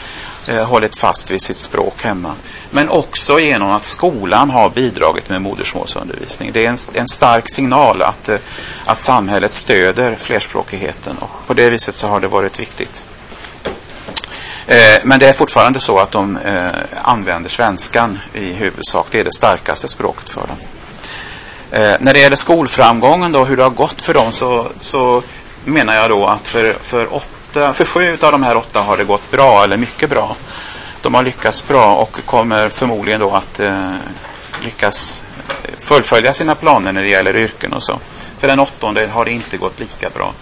eh, 0.48 0.64
hållit 0.64 0.96
fast 0.96 1.30
vid 1.30 1.42
sitt 1.42 1.56
språk 1.56 2.02
hemma. 2.02 2.34
Men 2.70 2.88
också 2.88 3.40
genom 3.40 3.70
att 3.70 3.86
skolan 3.86 4.50
har 4.50 4.70
bidragit 4.70 5.28
med 5.28 5.42
modersmålsundervisning. 5.42 6.50
Det 6.52 6.66
är 6.66 6.70
en, 6.70 6.78
en 6.94 7.08
stark 7.08 7.50
signal 7.50 8.02
att, 8.02 8.28
eh, 8.28 8.38
att 8.84 8.98
samhället 8.98 9.52
stöder 9.52 10.16
flerspråkigheten 10.16 11.16
och 11.18 11.46
på 11.46 11.54
det 11.54 11.70
viset 11.70 11.94
så 11.94 12.08
har 12.08 12.20
det 12.20 12.28
varit 12.28 12.60
viktigt. 12.60 13.04
Eh, 14.66 14.98
men 15.02 15.18
det 15.18 15.28
är 15.28 15.32
fortfarande 15.32 15.80
så 15.80 15.98
att 15.98 16.10
de 16.10 16.36
eh, 16.36 16.68
använder 17.02 17.50
svenskan 17.50 18.20
i 18.32 18.52
huvudsak. 18.52 19.06
Det 19.10 19.20
är 19.20 19.24
det 19.24 19.32
starkaste 19.32 19.88
språket 19.88 20.28
för 20.28 20.40
dem. 20.40 20.56
Eh, 21.70 21.96
när 22.00 22.14
det 22.14 22.20
gäller 22.20 22.36
skolframgången 22.36 23.32
då, 23.32 23.44
hur 23.44 23.56
det 23.56 23.62
har 23.62 23.70
gått 23.70 24.02
för 24.02 24.14
dem 24.14 24.32
så, 24.32 24.66
så 24.80 25.22
menar 25.64 25.94
jag 25.94 26.10
då 26.10 26.26
att 26.26 26.48
för, 26.48 26.72
för, 26.72 27.14
åtta, 27.14 27.74
för 27.74 27.84
sju 27.84 28.16
av 28.20 28.32
de 28.32 28.42
här 28.42 28.56
åtta 28.56 28.80
har 28.80 28.96
det 28.96 29.04
gått 29.04 29.30
bra 29.30 29.64
eller 29.64 29.76
mycket 29.76 30.10
bra. 30.10 30.36
De 31.02 31.14
har 31.14 31.22
lyckats 31.22 31.68
bra 31.68 31.94
och 31.94 32.18
kommer 32.24 32.68
förmodligen 32.68 33.20
då 33.20 33.30
att 33.30 33.60
eh, 33.60 33.94
lyckas 34.64 35.24
fullfölja 35.78 36.32
sina 36.32 36.54
planer 36.54 36.92
när 36.92 37.02
det 37.02 37.08
gäller 37.08 37.36
yrken 37.36 37.72
och 37.72 37.82
så. 37.82 37.98
För 38.38 38.48
den 38.48 38.60
åttonde 38.60 39.06
har 39.06 39.24
det 39.24 39.30
inte 39.30 39.56
gått 39.56 39.80
lika 39.80 40.10
bra. 40.10 40.32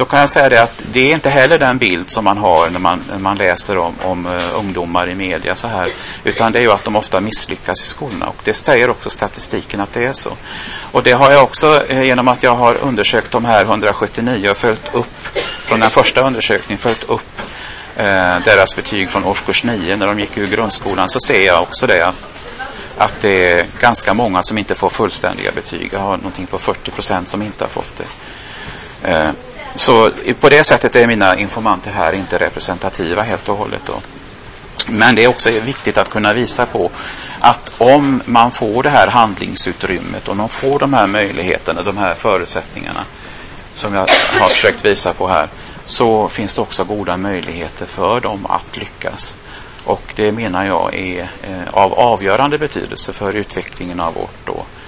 Då 0.00 0.06
kan 0.06 0.20
jag 0.20 0.30
säga 0.30 0.48
det 0.48 0.62
att 0.62 0.82
det 0.92 1.10
är 1.10 1.14
inte 1.14 1.30
heller 1.30 1.58
den 1.58 1.78
bild 1.78 2.10
som 2.10 2.24
man 2.24 2.38
har 2.38 2.70
när 2.70 2.78
man, 2.78 3.04
när 3.10 3.18
man 3.18 3.36
läser 3.36 3.78
om, 3.78 3.94
om 4.02 4.26
uh, 4.26 4.58
ungdomar 4.58 5.10
i 5.10 5.14
media 5.14 5.54
så 5.54 5.68
här. 5.68 5.88
Utan 6.24 6.52
det 6.52 6.58
är 6.58 6.62
ju 6.62 6.72
att 6.72 6.84
de 6.84 6.96
ofta 6.96 7.20
misslyckas 7.20 7.82
i 7.82 7.86
skolorna. 7.86 8.26
Och 8.26 8.36
det 8.44 8.52
säger 8.52 8.90
också 8.90 9.10
statistiken 9.10 9.80
att 9.80 9.92
det 9.92 10.04
är 10.04 10.12
så. 10.12 10.30
Och 10.92 11.02
det 11.02 11.12
har 11.12 11.30
jag 11.30 11.42
också 11.42 11.82
uh, 11.90 12.04
genom 12.04 12.28
att 12.28 12.42
jag 12.42 12.54
har 12.54 12.74
undersökt 12.82 13.30
de 13.30 13.44
här 13.44 13.64
179 13.64 14.50
och 14.50 14.56
följt 14.56 14.94
upp 14.94 15.38
från 15.38 15.80
den 15.80 15.90
första 15.90 16.20
undersökningen 16.20 16.78
följt 16.78 17.04
upp 17.04 17.40
uh, 17.96 18.44
deras 18.44 18.76
betyg 18.76 19.10
från 19.10 19.24
årskurs 19.24 19.64
9 19.64 19.96
när 19.96 20.06
de 20.06 20.20
gick 20.20 20.36
ur 20.36 20.46
grundskolan 20.46 21.08
så 21.08 21.20
ser 21.20 21.46
jag 21.46 21.62
också 21.62 21.86
det 21.86 22.06
att 22.06 22.14
att 22.98 23.20
det 23.20 23.52
är 23.52 23.66
ganska 23.80 24.14
många 24.14 24.42
som 24.42 24.58
inte 24.58 24.74
får 24.74 24.90
fullständiga 24.90 25.52
betyg. 25.52 25.90
Jag 25.92 26.00
har 26.00 26.16
någonting 26.16 26.46
på 26.46 26.58
40 26.58 26.90
procent 26.90 27.28
som 27.28 27.42
inte 27.42 27.64
har 27.64 27.68
fått 27.68 27.96
det. 27.96 29.34
Så 29.74 30.10
på 30.40 30.48
det 30.48 30.64
sättet 30.64 30.96
är 30.96 31.06
mina 31.06 31.36
informanter 31.36 31.90
här 31.90 32.12
inte 32.12 32.38
representativa 32.38 33.22
helt 33.22 33.48
och 33.48 33.56
hållet. 33.56 33.82
Då. 33.86 34.00
Men 34.88 35.14
det 35.14 35.24
är 35.24 35.28
också 35.28 35.50
viktigt 35.50 35.98
att 35.98 36.10
kunna 36.10 36.34
visa 36.34 36.66
på 36.66 36.90
att 37.40 37.72
om 37.78 38.22
man 38.24 38.50
får 38.50 38.82
det 38.82 38.90
här 38.90 39.06
handlingsutrymmet 39.06 40.28
och 40.28 40.36
man 40.36 40.48
får 40.48 40.78
de 40.78 40.94
här 40.94 41.06
möjligheterna, 41.06 41.82
de 41.82 41.96
här 41.96 42.14
förutsättningarna 42.14 43.04
som 43.74 43.94
jag 43.94 44.10
har 44.40 44.48
försökt 44.48 44.84
visa 44.84 45.12
på 45.12 45.28
här 45.28 45.48
så 45.84 46.28
finns 46.28 46.54
det 46.54 46.60
också 46.60 46.84
goda 46.84 47.16
möjligheter 47.16 47.86
för 47.86 48.20
dem 48.20 48.46
att 48.46 48.76
lyckas. 48.76 49.38
Och 49.84 50.12
det 50.16 50.32
menar 50.32 50.66
jag 50.66 50.94
är 50.94 51.20
eh, 51.20 51.68
av 51.72 51.94
avgörande 51.94 52.58
betydelse 52.58 53.12
för 53.12 53.32
utvecklingen 53.32 54.00
av 54.00 54.14
vårt 54.14 54.46
då, 54.46 54.52
eh, 54.52 54.79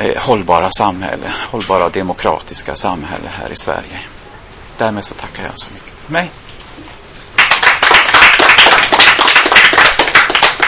Eh, 0.00 0.22
hållbara 0.22 0.70
samhälle, 0.70 1.32
hållbara 1.50 1.88
demokratiska 1.88 2.76
samhälle 2.76 3.28
här 3.28 3.52
i 3.52 3.56
Sverige. 3.56 4.00
Därmed 4.76 5.04
så 5.04 5.14
tackar 5.14 5.42
jag 5.42 5.52
så 5.54 5.70
mycket 5.74 5.92
för 5.92 6.12
mig. 6.12 6.30